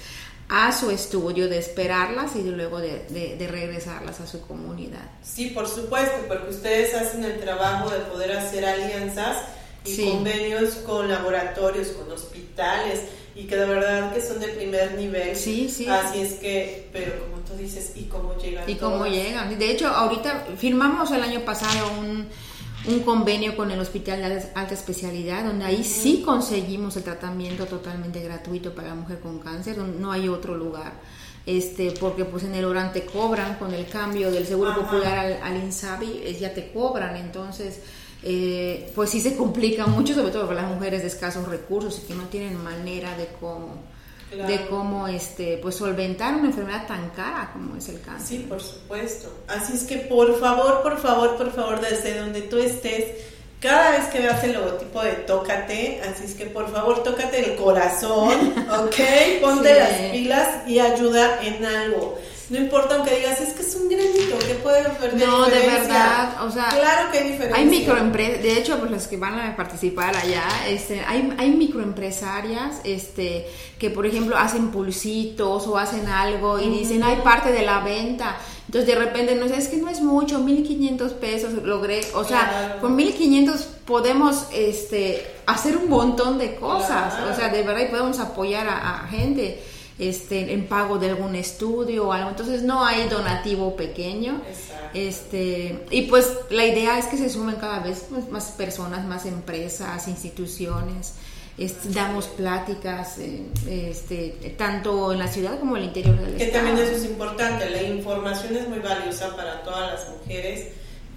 a 0.49 0.71
su 0.71 0.91
estudio, 0.91 1.47
de 1.47 1.57
esperarlas 1.57 2.35
y 2.35 2.43
luego 2.43 2.79
de, 2.79 3.47
regresarlas 3.49 4.19
a 4.19 4.27
su 4.27 4.41
comunidad. 4.41 5.09
Sí, 5.23 5.47
por 5.47 5.67
supuesto, 5.67 6.15
porque 6.27 6.49
ustedes 6.49 6.93
hacen 6.93 7.23
el 7.23 7.39
trabajo 7.39 7.89
de 7.89 7.99
poder 7.99 8.33
hacer 8.33 8.65
alianzas 8.65 9.37
y 9.85 10.09
convenios 10.09 10.75
con 10.85 11.09
laboratorios, 11.09 11.87
con 11.89 12.11
hospitales 12.11 13.01
y 13.35 13.45
que 13.45 13.55
de 13.55 13.65
verdad 13.65 14.13
que 14.13 14.21
son 14.21 14.39
de 14.39 14.49
primer 14.49 14.93
nivel. 14.95 15.35
Sí, 15.35 15.69
sí. 15.69 15.87
Así 15.87 16.19
es 16.19 16.33
que, 16.33 16.89
pero 16.93 17.19
como 17.19 17.37
tú 17.43 17.55
dices, 17.55 17.93
¿y 17.95 18.03
cómo 18.03 18.37
llegan? 18.37 18.69
Y 18.69 18.75
cómo 18.75 19.07
llegan. 19.07 19.57
De 19.57 19.71
hecho, 19.71 19.87
ahorita 19.87 20.47
firmamos 20.57 21.11
el 21.11 21.23
año 21.23 21.41
pasado 21.41 21.99
un 21.99 22.27
un 22.85 22.99
convenio 22.99 23.55
con 23.55 23.71
el 23.71 23.79
Hospital 23.79 24.19
de 24.19 24.43
Alta 24.55 24.73
Especialidad, 24.73 25.45
donde 25.45 25.65
ahí 25.65 25.83
sí 25.83 26.21
conseguimos 26.23 26.97
el 26.97 27.03
tratamiento 27.03 27.65
totalmente 27.65 28.21
gratuito 28.21 28.75
para 28.75 28.89
la 28.89 28.95
mujer 28.95 29.19
con 29.19 29.39
cáncer, 29.39 29.77
no 29.77 30.11
hay 30.11 30.27
otro 30.27 30.55
lugar. 30.55 30.93
Este, 31.45 31.91
porque 31.91 32.23
pues 32.23 32.43
en 32.45 32.55
el 32.55 32.63
Orán 32.63 32.93
te 32.93 33.05
cobran 33.05 33.55
con 33.55 33.73
el 33.73 33.87
cambio 33.87 34.31
del 34.31 34.47
Seguro 34.47 34.73
Popular 34.75 35.19
al, 35.19 35.41
al, 35.43 35.63
INSABI, 35.63 36.37
ya 36.39 36.53
te 36.53 36.71
cobran, 36.71 37.17
entonces 37.17 37.81
eh, 38.23 38.89
pues 38.95 39.09
sí 39.09 39.19
se 39.19 39.35
complica 39.35 39.85
mucho, 39.85 40.13
sobre 40.13 40.31
todo 40.31 40.47
para 40.47 40.61
las 40.61 40.71
mujeres 40.71 41.01
de 41.01 41.09
escasos 41.09 41.45
recursos 41.47 42.01
y 42.01 42.07
que 42.07 42.15
no 42.15 42.23
tienen 42.23 42.63
manera 42.63 43.17
de 43.17 43.27
cómo 43.39 43.92
de 44.35 44.65
cómo 44.67 45.07
este 45.07 45.57
pues 45.61 45.75
solventar 45.75 46.35
una 46.35 46.47
enfermedad 46.47 46.87
tan 46.87 47.09
cara 47.11 47.49
como 47.53 47.75
es 47.75 47.89
el 47.89 48.01
cáncer. 48.01 48.39
Sí, 48.39 48.45
por 48.47 48.61
supuesto. 48.61 49.31
Así 49.47 49.73
es 49.73 49.83
que 49.83 49.97
por 49.97 50.39
favor, 50.39 50.81
por 50.81 50.97
favor, 50.99 51.37
por 51.37 51.51
favor, 51.51 51.81
desde 51.81 52.17
donde 52.19 52.41
tú 52.41 52.57
estés, 52.57 53.05
cada 53.59 53.91
vez 53.91 54.07
que 54.07 54.19
veas 54.19 54.43
el 54.43 54.53
logotipo 54.53 55.01
de 55.01 55.11
Tócate, 55.11 56.01
así 56.01 56.25
es 56.25 56.33
que 56.33 56.47
por 56.47 56.69
favor 56.69 57.01
tócate 57.01 57.51
el 57.51 57.55
corazón, 57.55 58.53
¿ok? 58.69 59.39
Ponte 59.41 59.73
las 59.73 60.11
pilas 60.11 60.67
y 60.67 60.79
ayuda 60.79 61.41
en 61.41 61.63
algo. 61.65 62.17
No 62.49 62.57
importa 62.57 62.95
aunque 62.95 63.15
digas, 63.15 63.39
es 63.39 63.53
que 63.53 63.61
es 63.61 63.75
un 63.75 63.87
granito, 63.87 64.37
¿qué 64.45 64.55
puede 64.55 64.81
hacer 64.81 65.15
No, 65.15 65.45
de 65.45 65.59
verdad, 65.59 66.45
o 66.45 66.51
sea, 66.51 66.69
claro 66.69 67.09
que 67.11 67.19
hay 67.19 67.31
diferencia. 67.31 67.55
Hay 67.55 67.65
microempresas, 67.65 68.43
de 68.43 68.57
hecho, 68.57 68.77
pues 68.79 68.91
los 68.91 69.07
que 69.07 69.17
van 69.17 69.39
a 69.39 69.55
participar 69.55 70.15
allá, 70.15 70.43
este, 70.67 71.01
hay, 71.01 71.33
hay 71.37 71.51
microempresarias, 71.51 72.81
este, 72.83 73.47
que 73.79 73.89
por 73.89 74.05
ejemplo 74.05 74.37
hacen 74.37 74.71
pulsitos 74.71 75.67
o 75.67 75.77
hacen 75.77 76.07
algo 76.07 76.59
y 76.59 76.69
dicen, 76.69 77.03
hay 77.03 77.17
parte 77.17 77.51
de 77.51 77.63
la 77.63 77.79
venta 77.79 78.37
Entonces 78.65 78.87
de 78.87 78.95
repente 78.95 79.35
no 79.35 79.45
es 79.45 79.67
que 79.67 79.77
no 79.77 79.89
es 79.89 80.01
mucho, 80.01 80.39
1500 80.39 81.13
pesos 81.13 81.53
logré, 81.63 82.01
o 82.13 82.23
sea, 82.23 82.77
con 82.81 82.95
1500 82.95 83.61
podemos 83.85 84.47
este, 84.53 85.25
hacer 85.45 85.77
un 85.77 85.89
montón 85.89 86.37
de 86.37 86.55
cosas, 86.55 87.13
o 87.29 87.35
sea, 87.35 87.49
de 87.49 87.63
verdad 87.63 87.89
podemos 87.89 88.19
apoyar 88.19 88.67
a, 88.67 89.07
gente 89.09 89.61
este, 89.99 90.53
en 90.53 90.67
pago 90.67 90.97
de 90.97 91.09
algún 91.09 91.35
estudio 91.35 92.07
o 92.07 92.13
algo, 92.13 92.29
entonces 92.29 92.63
no 92.63 92.85
hay 92.85 93.07
donativo 93.07 93.75
pequeño. 93.75 94.41
Este, 94.93 95.85
y 95.89 96.03
pues 96.03 96.31
la 96.49 96.65
idea 96.65 96.99
es 96.99 97.05
que 97.05 97.17
se 97.17 97.29
sumen 97.29 97.55
cada 97.55 97.79
vez 97.79 98.05
pues, 98.09 98.29
más 98.29 98.51
personas, 98.51 99.05
más 99.05 99.25
empresas, 99.25 100.07
instituciones. 100.07 101.13
Este, 101.55 101.89
damos 101.89 102.25
pláticas 102.25 103.19
este, 103.19 104.55
tanto 104.57 105.13
en 105.13 105.19
la 105.19 105.27
ciudad 105.27 105.59
como 105.59 105.77
en 105.77 105.83
el 105.83 105.87
interior 105.89 106.19
del 106.19 106.35
que 106.35 106.47
también 106.47 106.79
eso 106.79 106.95
es 106.95 107.05
importante 107.05 107.69
la 107.69 107.83
información 107.83 108.57
es 108.57 108.67
muy 108.67 108.79
valiosa 108.79 109.35
para 109.35 109.61
todas 109.61 109.93
las 109.93 110.09
mujeres 110.09 110.69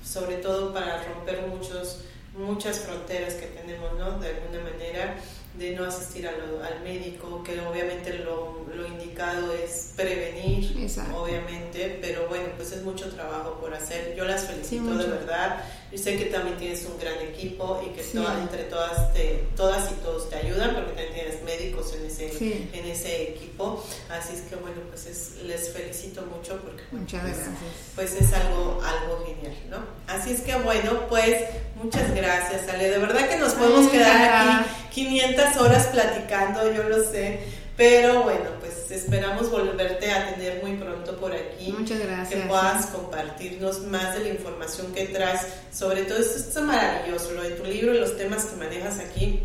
sobre 0.04 0.36
todo 0.36 0.74
para 0.74 1.02
romper 1.04 1.46
muchos 1.46 2.02
muchas 2.36 2.80
fronteras 2.80 3.32
que 3.32 3.46
tenemos 3.46 3.98
no 3.98 4.18
de 4.18 4.28
alguna 4.28 4.60
manera 4.70 5.16
de 5.58 5.74
no 5.74 5.84
asistir 5.84 6.26
al 6.28 6.80
médico, 6.82 7.42
que 7.42 7.60
obviamente 7.60 8.18
lo, 8.18 8.66
lo 8.76 8.86
indicado 8.86 9.52
es 9.52 9.92
prevenir, 9.96 10.76
obviamente, 11.14 11.98
pero 12.00 12.28
bueno, 12.28 12.46
pues 12.56 12.72
es 12.72 12.82
mucho 12.82 13.08
trabajo 13.10 13.58
por 13.60 13.74
hacer. 13.74 14.14
Yo 14.16 14.24
las 14.24 14.44
felicito 14.44 14.96
de 14.96 15.06
verdad. 15.06 15.64
Yo 15.90 15.98
sé 15.98 16.16
que 16.16 16.26
también 16.26 16.56
tienes 16.58 16.84
un 16.84 16.98
gran 16.98 17.18
equipo 17.20 17.80
y 17.84 17.90
que 17.90 18.02
entre 18.02 18.64
todas, 18.64 19.14
te, 19.14 19.46
todas 19.56 19.90
y 19.92 19.94
todos 20.02 20.28
te 20.28 20.36
ayudan, 20.36 20.74
porque 20.74 20.90
también 20.90 21.14
tienes 21.14 21.42
médicos 21.44 21.94
en 21.94 22.06
ese, 22.06 22.68
en 22.72 22.84
ese 22.84 23.30
equipo. 23.30 23.82
Así 24.10 24.34
es 24.34 24.42
que 24.42 24.56
bueno, 24.56 24.76
pues 24.90 25.06
es, 25.06 25.42
les 25.44 25.70
felicito 25.70 26.22
mucho 26.22 26.60
porque 26.60 26.82
muchas 26.90 27.22
pues, 27.22 27.36
gracias. 27.36 27.56
pues 27.94 28.14
es 28.14 28.32
algo, 28.32 28.80
algo 28.84 29.24
genial, 29.24 29.56
¿no? 29.70 29.78
Así 30.06 30.32
es 30.32 30.40
que 30.40 30.56
bueno, 30.56 31.06
pues 31.08 31.44
muchas 31.76 32.14
gracias, 32.14 32.68
Ale. 32.68 32.90
De 32.90 32.98
verdad 32.98 33.28
que 33.28 33.36
nos 33.36 33.54
podemos 33.54 33.88
quedar 33.88 34.62
aquí 34.62 34.85
500 34.96 35.56
horas 35.58 35.88
platicando, 35.88 36.72
yo 36.72 36.88
lo 36.88 37.04
sé. 37.04 37.40
Pero 37.76 38.22
bueno, 38.22 38.48
pues 38.60 38.90
esperamos 38.90 39.50
volverte 39.50 40.10
a 40.10 40.34
tener 40.34 40.62
muy 40.62 40.78
pronto 40.78 41.18
por 41.18 41.34
aquí. 41.34 41.70
Muchas 41.70 41.98
gracias. 41.98 42.30
Que 42.30 42.48
puedas 42.48 42.86
compartirnos 42.86 43.82
más 43.82 44.14
de 44.14 44.20
la 44.20 44.28
información 44.30 44.94
que 44.94 45.04
traes. 45.08 45.42
Sobre 45.70 46.04
todo 46.04 46.16
esto 46.16 46.38
es 46.38 46.64
maravilloso, 46.64 47.32
lo 47.32 47.42
de 47.42 47.50
tu 47.50 47.64
libro 47.64 47.94
y 47.94 47.98
los 47.98 48.16
temas 48.16 48.46
que 48.46 48.56
manejas 48.56 48.98
aquí 48.98 49.42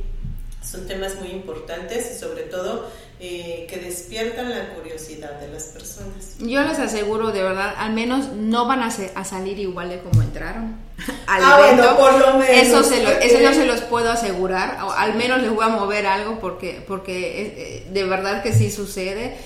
son 0.63 0.87
temas 0.87 1.15
muy 1.19 1.29
importantes 1.29 2.11
y 2.15 2.19
sobre 2.19 2.43
todo 2.43 2.87
eh, 3.19 3.67
que 3.69 3.77
despiertan 3.77 4.49
la 4.49 4.73
curiosidad 4.75 5.39
de 5.39 5.47
las 5.47 5.65
personas. 5.65 6.37
Yo 6.39 6.63
les 6.63 6.79
aseguro, 6.79 7.31
de 7.31 7.41
verdad, 7.41 7.73
al 7.77 7.93
menos 7.93 8.29
no 8.33 8.65
van 8.67 8.81
a, 8.81 8.87
a 8.87 9.25
salir 9.25 9.59
igual 9.59 9.89
de 9.89 9.99
como 9.99 10.21
entraron. 10.21 10.77
Al 11.27 11.41
ah, 11.43 11.57
bueno, 11.57 11.97
por 11.97 12.13
lo 12.19 12.37
menos. 12.37 12.49
Eso, 12.49 12.83
se 12.83 13.25
eso 13.25 13.39
no 13.39 13.53
se 13.53 13.65
los 13.65 13.81
puedo 13.81 14.11
asegurar, 14.11 14.83
o 14.83 14.91
al 14.91 15.15
menos 15.15 15.41
les 15.41 15.51
voy 15.51 15.65
a 15.65 15.69
mover 15.69 16.05
algo 16.05 16.39
porque, 16.39 16.83
porque 16.87 17.41
eh, 17.41 17.53
eh, 17.57 17.87
de 17.91 18.03
verdad 18.03 18.43
que 18.43 18.53
sí 18.53 18.69
sucede. 18.69 19.37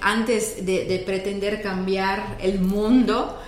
antes 0.00 0.66
de, 0.66 1.02
pretender 1.06 1.62
cambiar 1.62 2.36
el 2.40 2.58
mundo, 2.58 3.40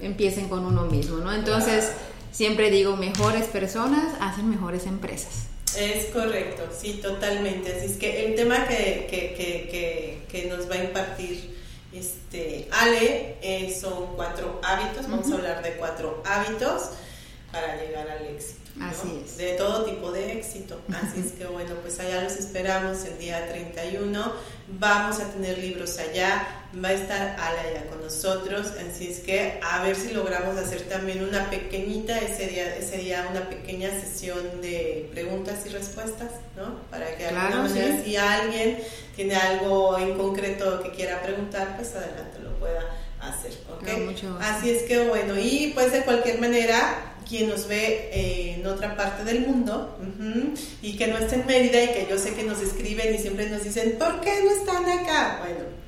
empiecen 0.00 0.48
con 0.48 0.64
uno 0.64 0.86
mismo, 0.86 1.18
¿no? 1.18 1.32
Entonces, 1.32 1.92
siempre 2.32 2.70
digo, 2.70 2.96
mejores 2.96 3.46
personas 3.46 4.14
hacen 4.20 4.48
mejores 4.48 4.86
empresas. 4.86 5.46
Es 5.76 6.06
correcto, 6.06 6.64
sí, 6.76 7.00
totalmente. 7.02 7.72
Así 7.72 7.92
es 7.92 7.96
que 7.96 8.26
el 8.26 8.34
tema 8.34 8.66
que, 8.66 9.06
que, 9.08 9.34
que, 9.36 10.22
que 10.30 10.48
nos 10.48 10.68
va 10.68 10.74
a 10.74 10.84
impartir 10.84 11.56
este, 11.92 12.68
Ale 12.72 13.36
eh, 13.42 13.76
son 13.78 14.14
cuatro 14.14 14.60
hábitos, 14.62 15.08
vamos 15.08 15.30
a 15.30 15.34
hablar 15.34 15.62
de 15.62 15.74
cuatro 15.74 16.22
hábitos 16.24 16.90
para 17.52 17.82
llegar 17.82 18.08
al 18.08 18.26
éxito. 18.26 18.60
Así 18.80 19.22
es. 19.24 19.36
De 19.36 19.54
todo 19.54 19.84
tipo 19.84 20.12
de 20.12 20.38
éxito. 20.38 20.80
Así 20.92 21.20
es 21.20 21.32
que 21.32 21.44
bueno, 21.46 21.74
pues 21.82 21.98
allá 21.98 22.22
los 22.22 22.34
esperamos 22.34 23.04
el 23.04 23.18
día 23.18 23.48
31. 23.48 24.32
Vamos 24.78 25.18
a 25.18 25.28
tener 25.30 25.58
libros 25.58 25.98
allá. 25.98 26.59
Va 26.72 26.88
a 26.88 26.92
estar 26.92 27.36
Ala 27.38 27.60
allá 27.62 27.86
con 27.86 28.00
nosotros. 28.00 28.68
Así 28.78 29.08
es 29.08 29.20
que 29.20 29.58
a 29.62 29.82
ver 29.82 29.96
si 29.96 30.12
logramos 30.12 30.56
hacer 30.56 30.82
también 30.82 31.24
una 31.24 31.50
pequeñita, 31.50 32.18
ese 32.18 32.46
día, 32.46 32.76
ese 32.76 32.98
día 32.98 33.26
una 33.30 33.48
pequeña 33.48 33.90
sesión 33.90 34.60
de 34.60 35.08
preguntas 35.12 35.58
y 35.66 35.70
respuestas, 35.70 36.30
¿no? 36.56 36.80
Para 36.90 37.16
que 37.16 37.26
alguna 37.26 37.62
manera, 37.62 38.04
si 38.04 38.16
alguien 38.16 38.78
tiene 39.16 39.34
algo 39.34 39.98
en 39.98 40.16
concreto 40.16 40.82
que 40.82 40.90
quiera 40.92 41.20
preguntar, 41.22 41.76
pues 41.76 41.94
adelante 41.94 42.38
lo 42.40 42.56
pueda 42.60 42.84
hacer, 43.20 43.52
¿ok? 43.68 43.88
Así 44.40 44.70
es 44.70 44.82
que 44.84 45.08
bueno, 45.08 45.34
y 45.38 45.72
pues 45.74 45.92
de 45.92 46.02
cualquier 46.02 46.40
manera, 46.40 47.14
quien 47.28 47.48
nos 47.48 47.68
ve 47.68 48.10
eh, 48.12 48.56
en 48.58 48.66
otra 48.66 48.96
parte 48.96 49.24
del 49.24 49.46
mundo 49.46 49.98
y 50.82 50.96
que 50.96 51.06
no 51.06 51.18
está 51.18 51.36
en 51.36 51.46
Mérida 51.46 51.82
y 51.82 51.88
que 51.88 52.06
yo 52.08 52.18
sé 52.18 52.34
que 52.34 52.42
nos 52.42 52.60
escriben 52.60 53.14
y 53.14 53.18
siempre 53.18 53.48
nos 53.48 53.62
dicen, 53.62 53.96
¿por 53.98 54.20
qué 54.20 54.42
no 54.44 54.50
están 54.50 54.84
acá? 55.00 55.40
Bueno, 55.40 55.79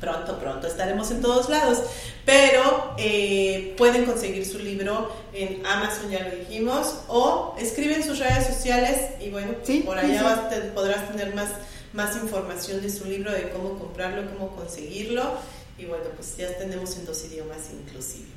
pronto, 0.00 0.38
pronto 0.38 0.66
estaremos 0.66 1.10
en 1.10 1.20
todos 1.20 1.48
lados, 1.48 1.78
pero 2.24 2.94
eh, 2.98 3.74
pueden 3.78 4.04
conseguir 4.04 4.44
su 4.44 4.58
libro 4.58 5.10
en 5.32 5.64
Amazon, 5.66 6.10
ya 6.10 6.28
lo 6.28 6.36
dijimos, 6.36 7.00
o 7.08 7.54
escriben 7.58 8.02
sus 8.02 8.18
redes 8.18 8.46
sociales 8.46 9.12
y 9.20 9.30
bueno, 9.30 9.52
por 9.84 9.98
allá 9.98 10.48
podrás 10.74 11.08
tener 11.10 11.34
más, 11.34 11.50
más 11.92 12.16
información 12.16 12.82
de 12.82 12.90
su 12.90 13.04
libro, 13.06 13.32
de 13.32 13.50
cómo 13.50 13.78
comprarlo, 13.78 14.30
cómo 14.32 14.54
conseguirlo 14.54 15.22
y 15.78 15.84
bueno, 15.84 16.04
pues 16.14 16.36
ya 16.36 16.56
tenemos 16.56 16.96
en 16.96 17.04
dos 17.04 17.24
idiomas 17.24 17.58
inclusive. 17.72 18.36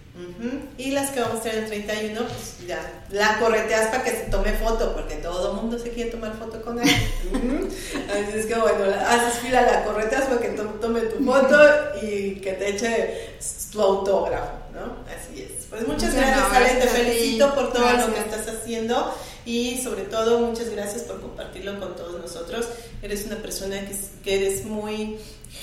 Y 0.78 0.92
las 0.92 1.12
que 1.12 1.22
vamos 1.22 1.40
a 1.40 1.44
tener 1.44 1.60
en 1.60 1.68
31, 1.68 2.22
pues 2.26 2.68
ya 2.68 3.06
la 3.10 3.40
correteas 3.40 3.88
para 3.88 4.04
que 4.04 4.12
se 4.12 4.24
tome 4.24 4.52
foto, 4.54 4.94
porque 4.94 5.16
todo 5.16 5.52
el 5.52 5.62
mundo 5.62 5.80
se 5.80 5.92
quiere 5.92 6.12
tomar 6.12 6.38
foto 6.38 6.62
con 6.62 6.80
él. 6.80 6.90
Así 8.12 8.38
es 8.38 8.46
que 8.46 8.56
bueno, 8.56 8.84
haces 9.08 9.40
fila, 9.40 9.62
la 9.62 9.86
correteas 9.86 10.24
para 10.24 10.42
que 10.42 10.50
tome 10.50 11.02
tu 11.02 11.24
foto 11.24 11.58
y 12.02 12.36
que 12.36 12.54
te 12.54 12.70
eche 12.70 13.38
tu 13.72 13.82
autógrafo, 13.82 14.52
¿no? 14.74 14.98
Así 15.08 15.42
es. 15.42 15.66
Pues 15.70 15.88
muchas 15.88 16.14
gracias, 16.14 16.52
Ale, 16.52 16.82
te 16.82 16.88
felicito 16.88 17.54
por 17.56 17.72
todo 17.72 17.90
lo 17.90 18.14
que 18.14 18.20
estás 18.20 18.48
haciendo 18.48 19.14
y 19.46 19.82
sobre 19.82 20.02
todo 20.04 20.40
muchas 20.40 20.70
gracias 20.70 21.04
por 21.04 21.22
compartirlo 21.22 21.80
con 21.80 21.96
todos 21.96 22.20
nosotros. 22.20 22.68
Eres 23.02 23.26
una 23.26 23.38
persona 23.38 23.80
que, 23.88 23.96
que 24.24 24.36
eres 24.36 24.66
muy 24.66 25.18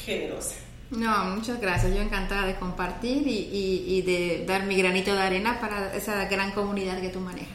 generosa. 0.04 0.54
No, 0.90 1.24
muchas 1.26 1.60
gracias. 1.60 1.94
Yo 1.94 2.00
encantada 2.00 2.46
de 2.46 2.56
compartir 2.56 3.24
y, 3.26 4.02
de 4.02 4.44
dar 4.46 4.64
mi 4.64 4.76
granito 4.76 5.14
de 5.14 5.20
arena 5.20 5.60
para 5.60 5.94
esa 5.94 6.24
gran 6.26 6.52
comunidad 6.52 7.00
que 7.00 7.08
tú 7.08 7.20
manejas. 7.20 7.50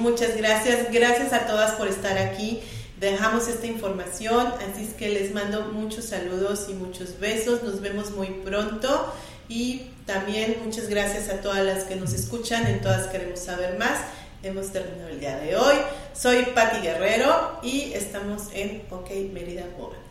Muchas 0.00 0.36
gracias. 0.36 0.92
Gracias 0.92 1.32
a 1.32 1.46
todas 1.46 1.72
por 1.72 1.88
estar 1.88 2.18
aquí. 2.18 2.60
Dejamos 2.98 3.48
esta 3.48 3.66
información, 3.66 4.46
así 4.46 4.84
es 4.84 4.94
que 4.94 5.08
les 5.08 5.34
mando 5.34 5.72
muchos 5.72 6.04
saludos 6.04 6.66
y 6.68 6.74
muchos 6.74 7.18
besos. 7.18 7.62
Nos 7.64 7.80
vemos 7.80 8.12
muy 8.12 8.28
pronto 8.28 9.12
y 9.48 9.86
también 10.06 10.58
muchas 10.64 10.88
gracias 10.88 11.28
a 11.28 11.40
todas 11.40 11.64
las 11.64 11.84
que 11.84 11.96
nos 11.96 12.12
escuchan. 12.12 12.66
En 12.66 12.80
todas 12.80 13.08
queremos 13.08 13.40
saber 13.40 13.76
más. 13.78 13.98
Hemos 14.44 14.72
terminado 14.72 15.08
el 15.08 15.20
día 15.20 15.36
de 15.36 15.56
hoy. 15.56 15.76
Soy 16.14 16.46
Patti 16.54 16.80
Guerrero 16.80 17.60
y 17.62 17.92
estamos 17.92 18.48
en 18.52 18.82
OK 18.90 19.10
Mérida 19.32 19.64
Woman. 19.78 20.01